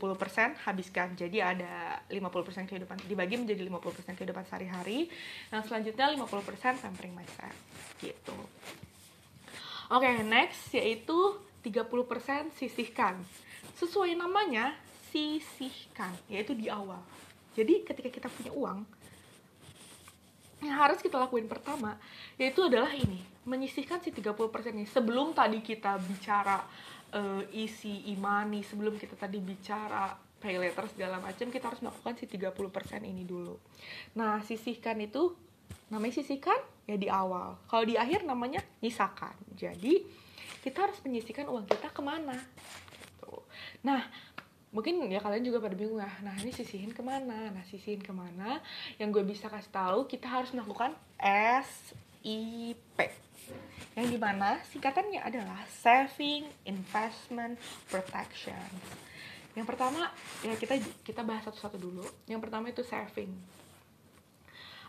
habiskan. 0.65 1.17
Jadi 1.17 1.41
ada 1.41 2.01
50% 2.09 2.71
kehidupan 2.71 2.97
dibagi 3.09 3.37
menjadi 3.41 3.65
50% 3.67 4.17
kehidupan 4.17 4.45
sehari-hari. 4.47 5.09
Yang 5.51 5.63
selanjutnya 5.69 6.07
50% 6.15 6.85
pampering 6.85 7.15
myself 7.17 7.57
gitu. 7.99 8.37
Oke, 9.91 10.07
okay, 10.07 10.23
next 10.23 10.71
yaitu 10.71 11.37
30% 11.67 12.55
sisihkan. 12.55 13.19
Sesuai 13.75 14.15
namanya, 14.15 14.77
sisihkan 15.11 16.15
yaitu 16.31 16.55
di 16.55 16.71
awal 16.71 17.03
jadi 17.59 17.83
ketika 17.83 18.09
kita 18.09 18.29
punya 18.31 18.53
uang 18.55 18.79
yang 20.61 20.77
harus 20.77 21.03
kita 21.03 21.19
lakuin 21.19 21.51
pertama 21.51 21.99
yaitu 22.39 22.63
adalah 22.63 22.95
ini 22.95 23.21
menyisihkan 23.43 23.99
si 24.05 24.15
30% 24.15 24.37
ini 24.77 24.87
sebelum 24.87 25.35
tadi 25.35 25.59
kita 25.65 25.99
bicara 25.99 26.63
uh, 27.15 27.43
isi 27.55 28.11
imani 28.11 28.63
sebelum 28.63 28.97
kita 28.99 29.15
tadi 29.15 29.39
bicara 29.43 30.15
pay 30.41 30.57
letter 30.57 30.89
segala 30.89 31.21
macam 31.21 31.53
kita 31.53 31.69
harus 31.69 31.85
melakukan 31.85 32.17
si 32.17 32.25
30% 32.25 32.57
ini 33.05 33.29
dulu. 33.29 33.61
Nah 34.17 34.41
sisihkan 34.41 34.97
itu 35.05 35.37
namanya 35.93 36.25
sisihkan 36.25 36.57
ya 36.89 36.97
di 36.97 37.13
awal. 37.13 37.61
Kalau 37.69 37.85
di 37.85 38.01
akhir 38.01 38.25
namanya 38.25 38.65
nyisakan. 38.81 39.37
Jadi 39.53 40.01
kita 40.65 40.89
harus 40.89 40.99
menyisihkan 41.05 41.49
uang 41.49 41.69
kita 41.69 41.93
ke 41.93 42.01
mana? 42.05 42.37
Gitu. 43.01 43.33
nah 43.81 44.01
mungkin 44.71 45.03
ya 45.11 45.19
kalian 45.19 45.43
juga 45.43 45.59
pada 45.59 45.75
bingung 45.75 45.99
ya 45.99 46.13
nah 46.23 46.37
ini 46.41 46.53
sisihin 46.53 46.93
ke 46.93 47.03
mana? 47.05 47.53
Nah 47.53 47.65
sisihin 47.69 48.01
ke 48.01 48.13
mana? 48.13 48.61
Yang 48.97 49.09
gue 49.21 49.25
bisa 49.37 49.49
kasih 49.53 49.73
tahu 49.73 50.09
kita 50.09 50.29
harus 50.29 50.53
melakukan 50.57 50.97
SIP 51.21 52.97
yang 53.99 54.07
di 54.07 54.19
mana 54.19 54.63
singkatannya 54.71 55.21
adalah 55.23 55.67
saving 55.67 56.47
investment 56.67 57.59
protection. 57.91 58.71
Yang 59.59 59.67
pertama 59.67 60.07
ya 60.47 60.55
kita 60.55 60.79
kita 61.03 61.27
bahas 61.27 61.47
satu-satu 61.51 61.77
dulu. 61.79 62.07
Yang 62.31 62.41
pertama 62.47 62.71
itu 62.71 62.87
saving. 62.87 63.35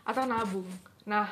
Atau 0.06 0.22
nabung. 0.26 0.70
Nah 1.06 1.28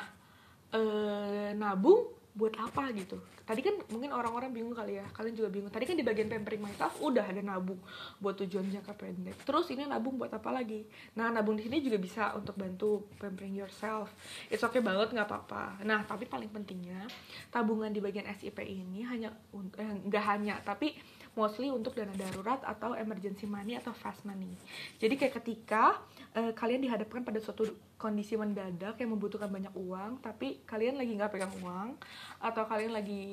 eh, 0.75 1.55
nabung 1.55 2.11
buat 2.35 2.55
apa 2.59 2.91
gitu 2.95 3.19
tadi 3.51 3.67
kan 3.67 3.75
mungkin 3.91 4.15
orang-orang 4.15 4.55
bingung 4.55 4.71
kali 4.71 4.95
ya 4.95 5.03
kalian 5.11 5.35
juga 5.35 5.51
bingung. 5.51 5.67
Tadi 5.67 5.83
kan 5.83 5.99
di 5.99 6.07
bagian 6.07 6.31
pampering 6.31 6.63
myself 6.63 6.95
udah 7.03 7.27
ada 7.27 7.43
nabung 7.43 7.83
buat 8.23 8.39
tujuan 8.39 8.63
jangka 8.71 8.95
pendek. 8.95 9.35
Terus 9.43 9.67
ini 9.75 9.83
nabung 9.83 10.15
buat 10.15 10.31
apa 10.31 10.55
lagi? 10.55 10.87
Nah 11.19 11.27
nabung 11.35 11.59
di 11.59 11.67
sini 11.67 11.83
juga 11.83 11.99
bisa 11.99 12.31
untuk 12.31 12.55
bantu 12.55 13.11
pampering 13.19 13.51
yourself. 13.51 14.15
It's 14.47 14.63
okay 14.63 14.79
banget 14.79 15.11
nggak 15.11 15.27
apa-apa. 15.27 15.83
Nah 15.83 16.07
tapi 16.07 16.31
paling 16.31 16.47
pentingnya 16.47 17.03
tabungan 17.51 17.91
di 17.91 17.99
bagian 17.99 18.23
SIP 18.31 18.55
ini 18.63 19.03
hanya 19.03 19.35
eh, 19.75 19.95
nggak 20.07 20.23
hanya 20.31 20.55
tapi 20.63 20.95
mostly 21.31 21.71
untuk 21.71 21.95
dana 21.95 22.11
darurat 22.11 22.59
atau 22.67 22.91
emergency 22.91 23.47
money 23.47 23.79
atau 23.79 23.95
fast 23.95 24.19
money. 24.27 24.51
Jadi 24.99 25.15
kayak 25.15 25.39
ketika 25.39 25.95
uh, 26.35 26.51
kalian 26.51 26.83
dihadapkan 26.83 27.23
pada 27.23 27.39
suatu 27.39 27.71
kondisi 27.95 28.35
mendadak 28.35 28.99
yang 28.99 29.15
membutuhkan 29.15 29.47
banyak 29.47 29.71
uang, 29.71 30.19
tapi 30.19 30.59
kalian 30.67 30.99
lagi 30.99 31.15
nggak 31.15 31.31
pegang 31.31 31.53
uang 31.63 31.95
atau 32.43 32.63
kalian 32.67 32.91
lagi 32.91 33.23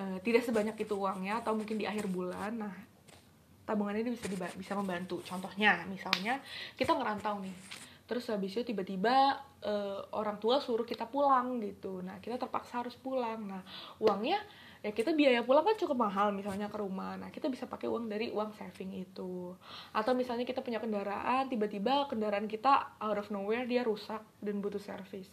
uh, 0.00 0.16
tidak 0.24 0.48
sebanyak 0.48 0.76
itu 0.80 0.94
uangnya 0.96 1.44
atau 1.44 1.52
mungkin 1.52 1.76
di 1.76 1.84
akhir 1.84 2.08
bulan, 2.08 2.56
nah 2.56 2.74
tabungan 3.68 4.00
ini 4.00 4.16
bisa 4.16 4.26
bisa 4.56 4.72
membantu. 4.72 5.20
Contohnya, 5.22 5.84
misalnya 5.86 6.40
kita 6.74 6.96
ngerantau 6.96 7.44
nih, 7.44 7.54
terus 8.08 8.26
habis 8.32 8.56
itu 8.56 8.72
tiba-tiba 8.72 9.38
uh, 9.60 10.00
orang 10.16 10.40
tua 10.40 10.56
suruh 10.56 10.88
kita 10.88 11.04
pulang 11.04 11.60
gitu, 11.60 12.00
nah 12.00 12.16
kita 12.18 12.40
terpaksa 12.40 12.80
harus 12.80 12.96
pulang, 12.96 13.44
nah 13.44 13.62
uangnya 14.00 14.40
ya 14.82 14.90
kita 14.90 15.14
biaya 15.14 15.46
pulang 15.46 15.62
kan 15.62 15.78
cukup 15.78 15.94
mahal 15.94 16.34
misalnya 16.34 16.66
ke 16.66 16.78
rumah. 16.78 17.14
Nah 17.14 17.30
kita 17.30 17.46
bisa 17.46 17.70
pakai 17.70 17.86
uang 17.86 18.10
dari 18.10 18.34
uang 18.34 18.50
saving 18.58 18.98
itu. 18.98 19.54
Atau 19.94 20.12
misalnya 20.18 20.42
kita 20.42 20.60
punya 20.60 20.82
kendaraan 20.82 21.46
tiba-tiba 21.46 22.10
kendaraan 22.10 22.50
kita 22.50 22.98
out 22.98 23.18
of 23.18 23.30
nowhere 23.30 23.64
dia 23.64 23.86
rusak 23.86 24.20
dan 24.42 24.58
butuh 24.58 24.82
servis 24.82 25.30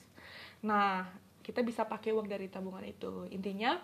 nah 0.59 1.07
kita 1.39 1.63
bisa 1.65 1.87
pakai 1.87 2.13
uang 2.13 2.29
dari 2.29 2.45
tabungan 2.51 2.85
itu. 2.85 3.25
Intinya 3.33 3.79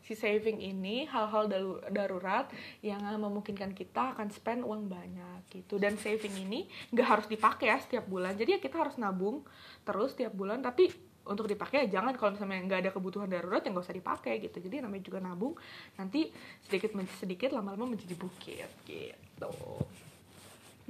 si 0.00 0.16
saving 0.16 0.56
ini 0.56 1.04
hal-hal 1.04 1.52
darurat 1.92 2.48
yang 2.80 3.04
memungkinkan 3.04 3.76
kita 3.76 4.16
akan 4.16 4.32
spend 4.32 4.64
uang 4.64 4.88
banyak 4.88 5.44
gitu. 5.52 5.76
Dan 5.76 6.00
saving 6.00 6.32
ini 6.48 6.64
nggak 6.94 7.08
harus 7.08 7.26
dipakai 7.28 7.68
ya 7.68 7.76
setiap 7.76 8.08
bulan. 8.08 8.32
Jadi 8.40 8.56
ya 8.56 8.60
kita 8.62 8.80
harus 8.80 8.96
nabung 8.96 9.44
terus 9.84 10.16
setiap 10.16 10.32
bulan 10.32 10.64
tapi 10.64 10.88
untuk 11.30 11.46
dipakai 11.46 11.86
ya 11.86 12.02
jangan. 12.02 12.18
Kalau 12.18 12.34
misalnya 12.34 12.60
nggak 12.66 12.80
ada 12.82 12.90
kebutuhan 12.90 13.30
darurat 13.30 13.62
yang 13.62 13.78
nggak 13.78 13.86
usah 13.86 13.96
dipakai 13.96 14.42
gitu. 14.42 14.58
Jadi 14.58 14.82
namanya 14.82 15.04
juga 15.06 15.18
nabung. 15.22 15.54
Nanti 15.94 16.28
sedikit 16.66 16.90
sedikit 17.22 17.54
lama-lama 17.54 17.94
menjadi 17.94 18.18
bukit 18.18 18.70
gitu. 18.84 19.54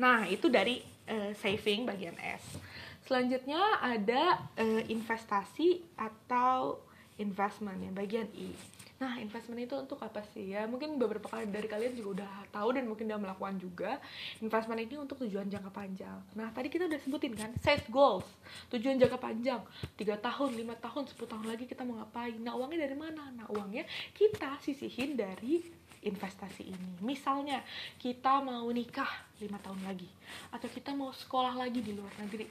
Nah 0.01 0.25
itu 0.25 0.49
dari 0.49 0.81
uh, 1.13 1.37
saving 1.37 1.85
bagian 1.85 2.17
S. 2.17 2.57
Selanjutnya 3.05 3.61
ada 3.85 4.49
uh, 4.57 4.83
investasi 4.89 5.85
atau 6.01 6.81
investment 7.21 7.77
ya 7.85 7.93
bagian 7.93 8.27
I 8.33 8.80
Nah, 9.01 9.17
investment 9.17 9.65
itu 9.65 9.73
untuk 9.81 9.97
apa 10.05 10.21
sih 10.37 10.53
ya? 10.53 10.69
Mungkin 10.69 11.01
beberapa 11.01 11.25
kali 11.25 11.49
dari 11.49 11.65
kalian 11.65 11.97
juga 11.97 12.21
udah 12.21 12.33
tahu 12.53 12.77
dan 12.77 12.85
mungkin 12.85 13.09
udah 13.09 13.17
melakukan 13.17 13.57
juga. 13.57 13.97
Investment 14.45 14.77
ini 14.77 15.01
untuk 15.01 15.17
tujuan 15.25 15.49
jangka 15.49 15.73
panjang. 15.73 16.21
Nah, 16.37 16.53
tadi 16.53 16.69
kita 16.69 16.85
udah 16.85 17.01
sebutin 17.01 17.33
kan, 17.33 17.49
set 17.65 17.89
goals. 17.89 18.29
Tujuan 18.69 19.01
jangka 19.01 19.17
panjang. 19.17 19.65
3 19.97 20.21
tahun, 20.21 20.53
5 20.53 20.85
tahun, 20.85 21.03
10 21.17 21.33
tahun 21.33 21.45
lagi 21.49 21.65
kita 21.65 21.81
mau 21.89 21.97
ngapain? 21.97 22.37
Nah, 22.45 22.53
uangnya 22.61 22.85
dari 22.85 22.97
mana? 23.01 23.33
Nah, 23.33 23.49
uangnya 23.49 23.89
kita 24.13 24.61
sisihin 24.61 25.17
dari 25.17 25.65
investasi 26.05 26.69
ini. 26.69 27.01
Misalnya, 27.01 27.65
kita 27.97 28.45
mau 28.45 28.69
nikah 28.69 29.33
5 29.41 29.49
tahun 29.65 29.81
lagi. 29.81 30.13
Atau 30.53 30.69
kita 30.69 30.93
mau 30.93 31.09
sekolah 31.17 31.57
lagi 31.57 31.81
di 31.81 31.97
luar 31.97 32.13
negeri 32.21 32.45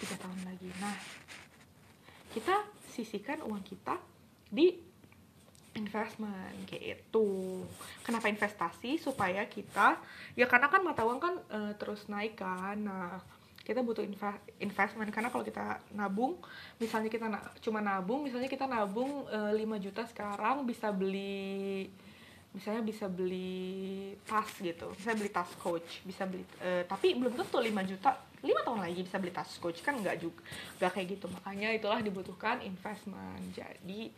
3 0.00 0.16
tahun 0.16 0.48
lagi. 0.48 0.68
Nah, 0.80 0.96
kita 2.32 2.64
sisihkan 2.88 3.44
uang 3.44 3.60
kita 3.68 4.00
di 4.48 4.88
investment 5.74 6.66
kayak 6.66 7.06
itu 7.06 7.28
kenapa 8.02 8.26
investasi? 8.26 8.98
Supaya 8.98 9.46
kita 9.46 9.98
ya 10.34 10.50
karena 10.50 10.66
kan 10.66 10.82
mata 10.82 11.06
uang 11.06 11.20
kan 11.22 11.34
uh, 11.50 11.72
terus 11.78 12.10
naik 12.10 12.38
kan. 12.38 12.74
Nah 12.80 13.22
kita 13.62 13.86
butuh 13.86 14.02
investment. 14.58 15.10
Karena 15.14 15.30
kalau 15.30 15.46
kita 15.46 15.78
nabung 15.94 16.34
misalnya 16.82 17.06
kita 17.06 17.30
na 17.30 17.38
cuma 17.62 17.78
nabung 17.78 18.26
misalnya 18.26 18.50
kita 18.50 18.66
nabung 18.66 19.26
uh, 19.30 19.54
eh, 19.54 19.62
5 19.62 19.84
juta 19.84 20.02
sekarang 20.10 20.66
bisa 20.66 20.90
beli 20.90 21.86
misalnya 22.50 22.82
bisa 22.82 23.06
beli 23.06 24.18
tas 24.26 24.50
gitu. 24.58 24.90
Bisa 24.98 25.14
beli 25.14 25.30
tas 25.30 25.50
coach 25.54 26.02
bisa 26.02 26.26
beli 26.26 26.42
uh, 26.66 26.82
tapi 26.90 27.14
belum 27.14 27.38
tentu 27.38 27.62
5 27.62 27.70
juta 27.86 28.10
lima 28.40 28.64
tahun 28.64 28.80
lagi 28.80 29.04
bisa 29.06 29.22
beli 29.22 29.30
tas 29.30 29.54
coach. 29.62 29.86
Kan 29.86 30.02
nggak 30.02 30.18
juga 30.18 30.42
nggak 30.82 30.90
kayak 30.98 31.06
gitu. 31.14 31.30
Makanya 31.30 31.68
itulah 31.70 32.02
dibutuhkan 32.02 32.58
investment. 32.66 33.54
Jadi 33.54 34.10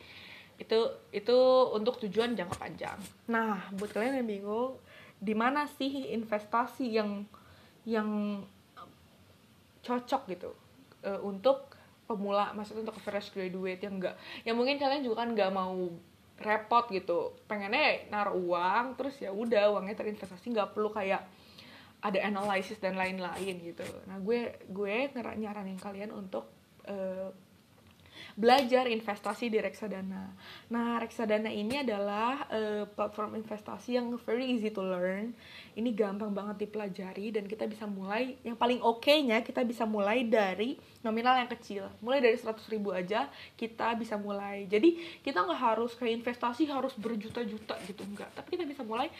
itu 0.63 0.79
itu 1.11 1.39
untuk 1.75 1.99
tujuan 2.07 2.39
jangka 2.39 2.55
panjang. 2.55 2.99
Nah 3.27 3.67
buat 3.75 3.91
kalian 3.91 4.23
yang 4.23 4.29
bingung 4.31 4.79
di 5.19 5.35
mana 5.35 5.67
sih 5.67 6.15
investasi 6.15 6.87
yang 6.87 7.27
yang 7.83 8.43
cocok 9.83 10.23
gitu? 10.31 10.51
Uh, 11.03 11.19
untuk 11.27 11.75
pemula 12.07 12.55
maksudnya 12.55 12.87
untuk 12.87 13.03
fresh 13.03 13.35
graduate 13.35 13.83
yang 13.83 13.99
enggak 13.99 14.15
yang 14.47 14.55
mungkin 14.55 14.79
kalian 14.79 15.03
juga 15.03 15.27
kan 15.27 15.35
nggak 15.35 15.51
mau 15.51 15.91
repot 16.39 16.85
gitu. 16.95 17.35
Pengennya 17.51 18.07
naruh 18.11 18.39
uang 18.39 18.95
terus 18.95 19.19
ya 19.19 19.35
udah 19.35 19.75
uangnya 19.75 19.99
terinvestasi 19.99 20.47
nggak 20.55 20.79
perlu 20.79 20.95
kayak 20.95 21.27
ada 22.03 22.19
analisis 22.23 22.79
dan 22.79 22.99
lain-lain 22.99 23.63
gitu. 23.63 23.87
Nah 24.07 24.19
gue 24.19 24.59
gue 24.71 25.11
nyaranin 25.15 25.79
kalian 25.79 26.11
untuk 26.11 26.51
uh, 26.87 27.31
belajar 28.33 28.89
investasi 28.89 29.53
di 29.53 29.59
reksadana. 29.61 30.33
Nah, 30.73 30.97
reksadana 30.97 31.53
ini 31.53 31.85
adalah 31.85 32.49
uh, 32.49 32.85
platform 32.89 33.37
investasi 33.37 34.01
yang 34.01 34.13
very 34.25 34.49
easy 34.49 34.73
to 34.73 34.81
learn. 34.81 35.37
Ini 35.73 35.93
gampang 35.93 36.33
banget 36.33 36.69
dipelajari 36.69 37.33
dan 37.33 37.45
kita 37.49 37.65
bisa 37.69 37.85
mulai 37.89 38.37
yang 38.45 38.57
paling 38.57 38.81
oke-nya 38.81 39.41
kita 39.41 39.65
bisa 39.65 39.85
mulai 39.89 40.25
dari 40.25 40.77
nominal 41.05 41.37
yang 41.41 41.49
kecil. 41.49 41.89
Mulai 42.01 42.25
dari 42.25 42.37
100 42.37 42.61
ribu 42.73 42.93
aja 42.93 43.29
kita 43.57 43.93
bisa 43.97 44.17
mulai. 44.17 44.69
Jadi 44.69 45.21
kita 45.21 45.45
nggak 45.45 45.61
harus 45.61 45.93
kayak 45.97 46.25
investasi 46.25 46.69
harus 46.69 46.93
berjuta-juta 46.97 47.77
gitu 47.89 48.03
enggak. 48.05 48.29
Tapi 48.37 48.57
kita 48.57 48.65
bisa 48.65 48.85
mulai 48.85 49.13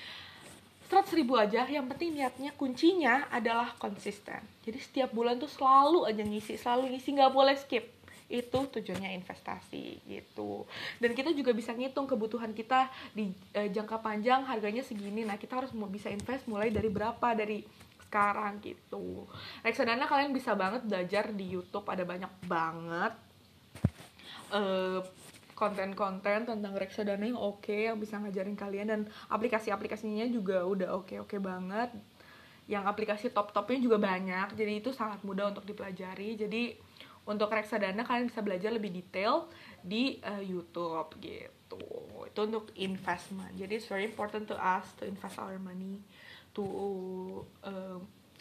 100 0.93 1.09
ribu 1.17 1.41
aja 1.41 1.65
yang 1.65 1.89
penting 1.89 2.13
niatnya 2.13 2.53
kuncinya 2.53 3.25
adalah 3.33 3.73
konsisten 3.81 4.45
jadi 4.61 4.77
setiap 4.77 5.11
bulan 5.17 5.41
tuh 5.41 5.49
selalu 5.49 6.05
aja 6.05 6.21
ngisi 6.21 6.61
selalu 6.61 6.93
ngisi 6.93 7.17
nggak 7.17 7.33
boleh 7.33 7.57
skip 7.57 7.89
itu 8.33 8.59
tujuannya 8.73 9.13
investasi 9.21 10.09
gitu. 10.09 10.65
Dan 10.97 11.13
kita 11.13 11.37
juga 11.37 11.53
bisa 11.53 11.77
ngitung 11.77 12.09
kebutuhan 12.09 12.57
kita 12.57 12.89
di 13.13 13.29
e, 13.53 13.69
jangka 13.69 14.01
panjang 14.01 14.49
harganya 14.49 14.81
segini. 14.81 15.29
Nah 15.29 15.37
kita 15.37 15.61
harus 15.61 15.77
bisa 15.93 16.09
invest 16.09 16.49
mulai 16.49 16.73
dari 16.73 16.89
berapa? 16.89 17.37
Dari 17.37 17.61
sekarang 18.13 18.61
gitu. 18.61 19.29
Reksadana 19.65 20.05
kalian 20.05 20.37
bisa 20.37 20.53
banget 20.53 20.85
belajar 20.85 21.33
di 21.33 21.49
YouTube. 21.49 21.89
Ada 21.89 22.05
banyak 22.05 22.33
banget 22.45 23.13
uh, 24.53 25.01
konten-konten 25.57 26.45
tentang 26.45 26.75
reksadana 26.77 27.25
yang 27.25 27.41
oke 27.41 27.65
okay, 27.65 27.89
yang 27.89 27.97
bisa 27.97 28.21
ngajarin 28.21 28.53
kalian. 28.53 28.87
Dan 28.93 29.01
aplikasi-aplikasinya 29.33 30.29
juga 30.29 30.61
udah 30.69 31.01
oke-oke 31.01 31.41
banget. 31.41 31.89
Yang 32.69 32.85
aplikasi 32.85 33.27
top-topnya 33.33 33.81
juga 33.81 33.97
banyak. 33.97 34.61
Jadi 34.61 34.73
itu 34.85 34.93
sangat 34.93 35.25
mudah 35.25 35.49
untuk 35.49 35.65
dipelajari. 35.65 36.37
Jadi 36.37 36.92
untuk 37.23 37.55
reksadana 37.55 38.03
kalian 38.03 38.27
bisa 38.27 38.43
belajar 38.43 38.71
lebih 38.75 38.91
detail 38.91 39.47
di 39.79 40.19
uh, 40.27 40.43
YouTube 40.43 41.23
gitu. 41.23 41.83
Itu 42.27 42.41
untuk 42.43 42.75
investment. 42.75 43.55
Jadi 43.55 43.79
it's 43.79 43.87
very 43.87 44.07
important 44.07 44.51
to 44.51 44.57
us 44.59 44.87
to 44.99 45.07
invest 45.07 45.39
our 45.39 45.59
money 45.63 46.03
to 46.53 46.65
uh, 47.63 47.99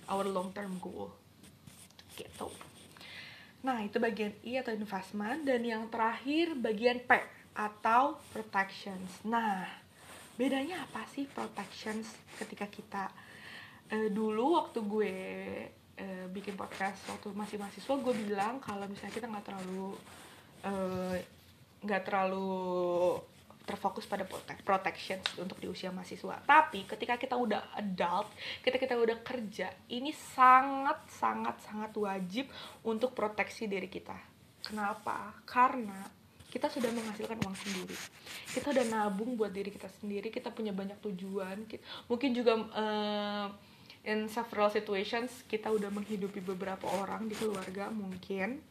our 0.10 0.26
long 0.26 0.50
term 0.52 0.82
goal. 0.82 1.13
Gitu. 2.17 2.50
Nah 3.62 3.86
itu 3.86 4.02
bagian 4.02 4.34
I 4.41 4.65
atau 4.65 4.74
investment. 4.74 5.46
Dan 5.46 5.62
yang 5.62 5.86
terakhir 5.94 6.58
bagian 6.58 7.06
P 7.06 7.12
atau 7.54 8.17
protections. 8.34 9.22
Nah 9.22 9.70
bedanya 10.39 10.89
apa 10.89 11.06
sih 11.13 11.30
protections 11.30 12.10
ketika 12.41 12.65
kita 12.65 13.06
uh, 13.94 14.10
dulu 14.10 14.58
waktu 14.58 14.80
gue 14.82 15.15
uh, 16.02 16.26
bikin 16.34 16.58
podcast 16.58 16.98
waktu 17.06 17.30
masih 17.38 17.62
mahasiswa 17.62 17.94
gue 17.94 18.14
bilang 18.26 18.58
kalau 18.58 18.90
misalnya 18.90 19.14
kita 19.14 19.30
nggak 19.30 19.46
terlalu 19.46 19.94
nggak 21.86 22.02
uh, 22.02 22.06
terlalu 22.06 22.50
terfokus 23.62 24.10
pada 24.10 24.26
protection 24.66 25.22
untuk 25.40 25.62
di 25.62 25.70
usia 25.70 25.94
mahasiswa. 25.94 26.42
Tapi 26.44 26.84
ketika 26.90 27.16
kita 27.16 27.38
udah 27.38 27.78
adult, 27.78 28.34
ketika 28.60 28.90
kita 28.90 28.96
udah 28.98 29.18
kerja, 29.22 29.70
ini 29.94 30.12
sangat 30.12 31.08
sangat 31.08 31.62
sangat 31.62 31.94
wajib 31.96 32.50
untuk 32.84 33.14
proteksi 33.14 33.70
diri 33.70 33.88
kita. 33.88 34.18
Kenapa? 34.66 35.40
Karena 35.46 36.04
kita 36.52 36.68
sudah 36.68 36.92
menghasilkan 36.92 37.40
uang 37.40 37.56
sendiri. 37.56 37.96
Kita 38.52 38.76
udah 38.76 38.86
nabung 38.92 39.40
buat 39.40 39.56
diri 39.56 39.72
kita 39.72 39.88
sendiri. 39.88 40.28
Kita 40.28 40.52
punya 40.52 40.76
banyak 40.76 41.00
tujuan. 41.00 41.64
Mungkin 42.12 42.30
juga 42.36 42.60
uh, 42.60 43.48
in 44.06 44.26
several 44.30 44.70
situations 44.74 45.46
kita 45.46 45.70
udah 45.70 45.94
menghidupi 45.94 46.42
beberapa 46.42 46.90
orang 46.90 47.30
di 47.30 47.36
keluarga 47.38 47.94
mungkin 47.94 48.62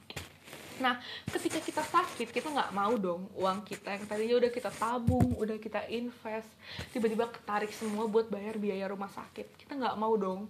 Nah, 0.80 0.96
ketika 1.28 1.60
kita 1.60 1.84
sakit, 1.84 2.32
kita 2.32 2.48
nggak 2.48 2.72
mau 2.72 2.96
dong 2.96 3.28
uang 3.36 3.68
kita 3.68 4.00
yang 4.00 4.04
tadinya 4.08 4.40
udah 4.40 4.48
kita 4.48 4.72
tabung, 4.72 5.36
udah 5.36 5.60
kita 5.60 5.84
invest, 5.92 6.48
tiba-tiba 6.96 7.28
ketarik 7.28 7.68
semua 7.68 8.08
buat 8.08 8.32
bayar 8.32 8.56
biaya 8.56 8.88
rumah 8.88 9.12
sakit. 9.12 9.60
Kita 9.60 9.76
nggak 9.76 10.00
mau 10.00 10.16
dong, 10.16 10.48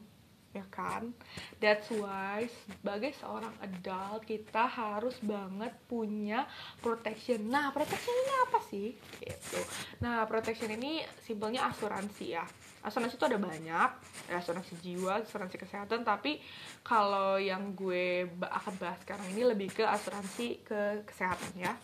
ya 0.51 0.67
kan? 0.69 1.15
That's 1.63 1.91
why 1.95 2.51
sebagai 2.67 3.15
seorang 3.19 3.55
adult 3.63 4.27
kita 4.27 4.67
harus 4.67 5.17
banget 5.23 5.75
punya 5.87 6.47
protection. 6.83 7.47
Nah, 7.47 7.71
protection 7.71 8.15
ini 8.15 8.35
apa 8.51 8.59
sih? 8.67 8.89
Gitu. 9.23 9.61
Nah, 10.03 10.27
protection 10.27 10.71
ini 10.75 11.03
simpelnya 11.23 11.71
asuransi 11.71 12.27
ya 12.35 12.45
asuransi 12.81 13.21
itu 13.21 13.27
ada 13.29 13.37
banyak 13.37 13.91
asuransi 14.33 14.73
jiwa 14.81 15.21
asuransi 15.21 15.61
kesehatan 15.61 16.01
tapi 16.01 16.41
kalau 16.81 17.37
yang 17.37 17.77
gue 17.77 18.25
akan 18.41 18.75
bahas 18.81 18.97
sekarang 19.05 19.29
ini 19.37 19.45
lebih 19.45 19.69
ke 19.69 19.85
asuransi 19.85 20.65
ke 20.65 21.05
kesehatan 21.05 21.53
ya 21.61 21.77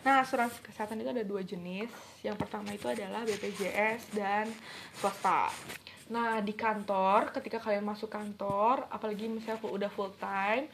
nah 0.00 0.24
asuransi 0.24 0.64
kesehatan 0.64 1.00
itu 1.04 1.10
ada 1.12 1.24
dua 1.24 1.44
jenis 1.44 1.92
yang 2.24 2.36
pertama 2.36 2.72
itu 2.72 2.88
adalah 2.88 3.24
BPJS 3.24 4.16
dan 4.16 4.48
swasta 4.96 5.52
nah 6.10 6.42
di 6.42 6.56
kantor 6.56 7.30
ketika 7.36 7.62
kalian 7.62 7.86
masuk 7.86 8.10
kantor 8.10 8.88
apalagi 8.90 9.30
misalnya 9.30 9.62
udah 9.68 9.90
full 9.92 10.10
time 10.18 10.66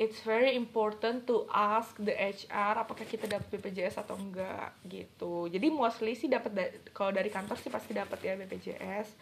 it's 0.00 0.24
very 0.24 0.56
important 0.56 1.28
to 1.28 1.44
ask 1.52 1.92
the 2.00 2.16
HR 2.16 2.80
apakah 2.80 3.04
kita 3.04 3.28
dapat 3.28 3.52
BPJS 3.52 4.00
atau 4.00 4.16
enggak 4.16 4.72
gitu. 4.88 5.44
Jadi 5.52 5.68
mostly 5.68 6.16
sih 6.16 6.24
dapat 6.24 6.50
da 6.56 6.64
kalau 6.96 7.12
dari 7.12 7.28
kantor 7.28 7.60
sih 7.60 7.68
pasti 7.68 7.92
dapat 7.92 8.16
ya 8.24 8.32
BPJS. 8.40 9.12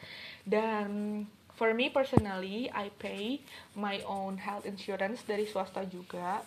Dan 0.46 0.86
for 1.58 1.74
me 1.74 1.90
personally, 1.90 2.70
I 2.70 2.94
pay 2.94 3.42
my 3.74 3.98
own 4.06 4.38
health 4.38 4.70
insurance 4.70 5.26
dari 5.26 5.50
swasta 5.50 5.82
juga. 5.82 6.46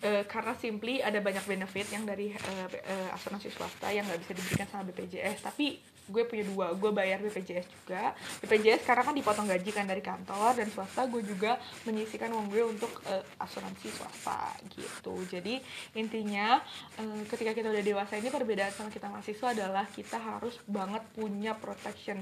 Uh, 0.00 0.24
karena 0.24 0.56
simply 0.56 1.04
ada 1.04 1.20
banyak 1.20 1.44
benefit 1.44 1.92
yang 1.92 2.08
dari 2.08 2.32
uh, 2.32 3.12
asuransi 3.12 3.52
swasta 3.52 3.92
yang 3.92 4.08
nggak 4.08 4.24
bisa 4.24 4.32
diberikan 4.32 4.66
sama 4.72 4.88
BPJS 4.88 5.44
tapi 5.44 5.76
gue 6.10 6.26
punya 6.26 6.44
dua 6.48 6.66
gue 6.74 6.90
bayar 6.90 7.22
BPJS 7.22 7.66
juga. 7.70 8.16
BPJS 8.42 8.82
karena 8.82 9.02
kan 9.06 9.14
dipotong 9.14 9.46
gaji 9.46 9.70
kan 9.70 9.86
dari 9.86 10.02
kantor 10.02 10.58
dan 10.58 10.68
swasta 10.68 11.06
gue 11.06 11.22
juga 11.22 11.56
menyisikan 11.86 12.34
uang 12.34 12.50
gue 12.50 12.62
untuk 12.66 12.90
uh, 13.06 13.22
asuransi 13.38 13.88
swasta 13.88 14.58
gitu. 14.74 15.14
Jadi 15.30 15.62
intinya 15.94 16.58
uh, 16.98 17.22
ketika 17.30 17.54
kita 17.54 17.70
udah 17.70 17.84
dewasa 17.84 18.18
ini 18.18 18.28
perbedaan 18.28 18.74
sama 18.74 18.90
kita 18.90 19.06
mahasiswa 19.06 19.54
adalah 19.54 19.86
kita 19.86 20.18
harus 20.18 20.58
banget 20.66 21.04
punya 21.14 21.54
protection 21.54 22.18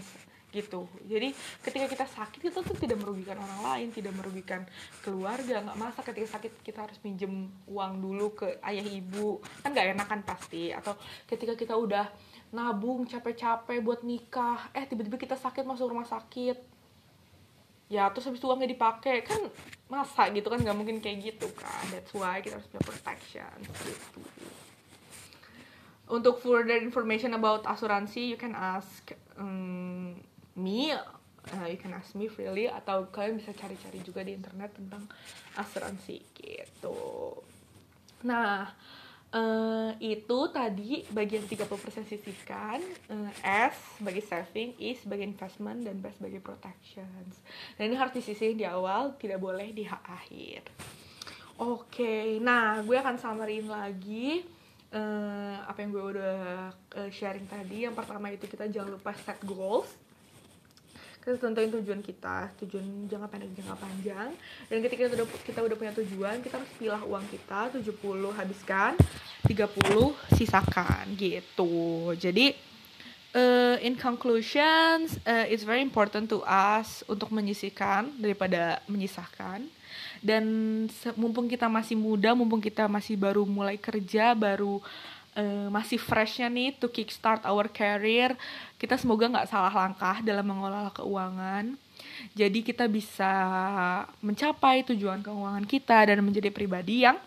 gitu. 0.49 0.89
Jadi 1.05 1.37
ketika 1.61 1.87
kita 1.87 2.07
sakit 2.09 2.41
kita 2.41 2.65
tuh 2.65 2.77
tidak 2.77 2.97
merugikan 2.97 3.37
orang 3.37 3.61
lain 3.61 3.89
tidak 3.93 4.17
merugikan 4.17 4.65
keluarga. 5.05 5.61
Nggak 5.61 5.79
masa 5.79 6.01
ketika 6.01 6.41
sakit 6.41 6.53
kita 6.65 6.89
harus 6.89 6.97
minjem 7.05 7.53
uang 7.69 7.93
dulu 8.01 8.33
ke 8.33 8.57
ayah 8.65 8.85
ibu. 8.85 9.45
Kan 9.61 9.77
nggak 9.77 9.97
enak 9.97 10.07
kan 10.09 10.21
pasti. 10.25 10.73
Atau 10.73 10.97
ketika 11.29 11.53
kita 11.53 11.77
udah 11.77 12.09
nabung 12.49 13.05
capek-capek 13.05 13.85
buat 13.85 14.01
nikah 14.01 14.73
eh 14.73 14.89
tiba-tiba 14.89 15.21
kita 15.21 15.37
sakit 15.37 15.69
masuk 15.69 15.93
rumah 15.93 16.09
sakit. 16.09 16.57
Ya 17.93 18.09
terus 18.13 18.29
habis 18.29 18.41
itu 18.41 18.49
uangnya 18.49 18.73
dipakai. 18.73 19.21
Kan 19.29 19.53
masa 19.89 20.29
gitu 20.33 20.49
kan 20.49 20.61
nggak 20.61 20.77
mungkin 20.77 21.01
kayak 21.01 21.33
gitu 21.33 21.49
kan 21.57 21.81
that's 21.89 22.13
why 22.13 22.41
kita 22.41 22.57
harus 22.57 22.69
punya 22.73 22.85
protection. 22.89 23.57
Gitu. 23.65 24.21
Untuk 26.09 26.41
further 26.41 26.81
information 26.81 27.37
about 27.37 27.69
asuransi 27.69 28.33
you 28.33 28.41
can 28.41 28.57
ask 28.57 29.13
um, 29.37 30.17
me 30.59 30.93
uh, 31.55 31.67
you 31.71 31.79
can 31.81 31.95
ask 31.95 32.13
me 32.19 32.29
freely 32.29 32.69
atau 32.69 33.09
kalian 33.09 33.41
bisa 33.41 33.55
cari-cari 33.57 34.03
juga 34.05 34.21
di 34.27 34.37
internet 34.37 34.75
tentang 34.77 35.07
asuransi 35.57 36.21
gitu 36.37 37.39
nah 38.27 38.75
Uh, 39.29 39.93
itu 40.01 40.49
tadi 40.57 41.05
bagian 41.13 41.45
30% 41.45 41.69
sisihkan, 42.09 42.81
uh, 43.13 43.29
S 43.45 44.01
sebagai 44.01 44.25
saving, 44.25 44.73
I 44.81 44.97
sebagai 44.97 45.29
investment, 45.29 45.85
dan 45.85 46.01
B 46.01 46.09
sebagai 46.17 46.41
protections. 46.41 47.37
Dan 47.77 47.93
ini 47.93 48.01
harus 48.01 48.17
disisihin 48.17 48.57
di 48.57 48.65
awal, 48.65 49.21
tidak 49.21 49.37
boleh 49.37 49.69
di 49.77 49.85
akhir. 49.85 50.65
Oke, 51.61 51.93
okay, 52.01 52.27
nah 52.41 52.81
gue 52.81 52.97
akan 52.97 53.21
summarin 53.21 53.69
lagi 53.69 54.49
uh, 54.97 55.61
apa 55.61 55.77
yang 55.85 55.93
gue 55.93 56.05
udah 56.17 56.73
uh, 56.97 57.11
sharing 57.13 57.45
tadi. 57.53 57.85
Yang 57.85 58.01
pertama 58.01 58.33
itu 58.33 58.49
kita 58.49 58.65
jangan 58.73 58.97
lupa 58.97 59.13
set 59.13 59.45
goals 59.45 59.93
kita 61.29 61.45
tentuin 61.45 61.69
tujuan 61.69 62.01
kita 62.01 62.49
tujuan 62.65 63.05
jangka 63.05 63.29
pendek 63.29 63.53
jangka 63.61 63.77
panjang. 63.77 64.33
Dan 64.73 64.77
ketika 64.81 65.01
kita 65.05 65.15
udah 65.21 65.29
kita 65.45 65.59
udah 65.61 65.77
punya 65.77 65.93
tujuan 66.01 66.41
kita 66.41 66.57
harus 66.57 66.73
pilih 66.81 67.03
uang 67.05 67.25
kita 67.29 67.61
70 67.77 68.33
habiskan 68.33 68.93
30 69.45 70.41
sisakan 70.41 71.05
gitu. 71.21 72.17
Jadi 72.17 72.57
uh, 73.37 73.77
in 73.85 73.93
conclusions 74.01 75.21
uh, 75.29 75.45
it's 75.53 75.69
very 75.69 75.85
important 75.85 76.33
to 76.33 76.41
us 76.49 77.05
untuk 77.05 77.29
menyisihkan 77.29 78.09
daripada 78.17 78.81
menyisahkan. 78.89 79.69
Dan 80.25 80.45
mumpung 81.13 81.45
kita 81.45 81.69
masih 81.69 81.93
muda 81.93 82.33
mumpung 82.33 82.65
kita 82.65 82.89
masih 82.89 83.21
baru 83.21 83.45
mulai 83.45 83.77
kerja 83.77 84.33
baru 84.33 84.81
uh, 85.39 85.69
masih 85.71 85.97
freshnya 86.03 86.51
nih 86.51 86.75
to 86.75 86.91
kickstart 86.91 87.47
our 87.47 87.71
career. 87.71 88.35
Kita 88.75 88.99
semoga 88.99 89.31
nggak 89.31 89.49
salah 89.49 89.71
langkah 89.71 90.19
dalam 90.27 90.45
mengelola 90.45 90.91
keuangan. 90.91 91.79
Jadi 92.35 92.67
kita 92.67 92.91
bisa 92.91 93.31
mencapai 94.23 94.83
tujuan 94.91 95.23
keuangan 95.23 95.67
kita 95.67 96.11
dan 96.11 96.19
menjadi 96.23 96.51
pribadi 96.51 97.07
yang 97.07 97.19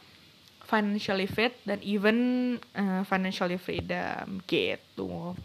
financially 0.67 1.28
fit 1.28 1.52
dan 1.67 1.80
even 1.84 2.56
uh, 2.76 3.04
financially 3.04 3.60
freedom 3.60 4.39
gitu. 4.47 5.36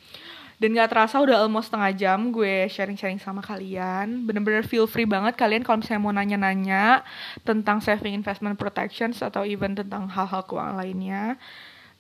Dan 0.57 0.73
gak 0.73 0.89
terasa 0.89 1.21
udah 1.21 1.45
almost 1.45 1.69
setengah 1.69 1.93
jam 1.93 2.33
gue 2.33 2.65
sharing-sharing 2.73 3.21
sama 3.21 3.45
kalian. 3.45 4.25
Bener-bener 4.25 4.65
feel 4.65 4.89
free 4.89 5.05
banget 5.05 5.37
kalian 5.37 5.61
kalau 5.61 5.85
misalnya 5.85 6.01
mau 6.01 6.17
nanya-nanya 6.17 7.05
tentang 7.45 7.85
saving 7.85 8.17
investment 8.17 8.57
protections 8.57 9.21
atau 9.21 9.45
even 9.45 9.77
tentang 9.77 10.09
hal-hal 10.09 10.41
keuangan 10.49 10.81
lainnya 10.81 11.37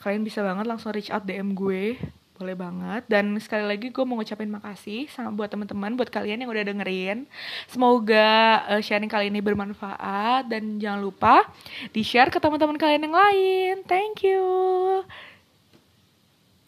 kalian 0.07 0.23
bisa 0.23 0.39
banget 0.47 0.71
langsung 0.71 0.95
reach 0.95 1.11
out 1.11 1.27
DM 1.27 1.59
gue. 1.59 1.99
Boleh 2.39 2.55
banget. 2.55 3.03
Dan 3.11 3.35
sekali 3.43 3.67
lagi 3.67 3.91
gue 3.91 4.05
mau 4.07 4.15
ngucapin 4.15 4.47
makasih 4.47 5.11
sama 5.11 5.35
buat 5.35 5.51
teman-teman 5.51 5.99
buat 5.99 6.07
kalian 6.07 6.47
yang 6.47 6.51
udah 6.55 6.63
dengerin. 6.63 7.27
Semoga 7.67 8.63
uh, 8.71 8.79
sharing 8.79 9.11
kali 9.11 9.35
ini 9.35 9.43
bermanfaat. 9.43 10.47
Dan 10.47 10.79
jangan 10.79 11.03
lupa 11.03 11.51
di 11.91 12.07
share 12.07 12.31
ke 12.31 12.39
teman-teman 12.39 12.79
kalian 12.79 13.11
yang 13.11 13.17
lain. 13.19 13.75
Thank 13.91 14.23
you 14.23 14.47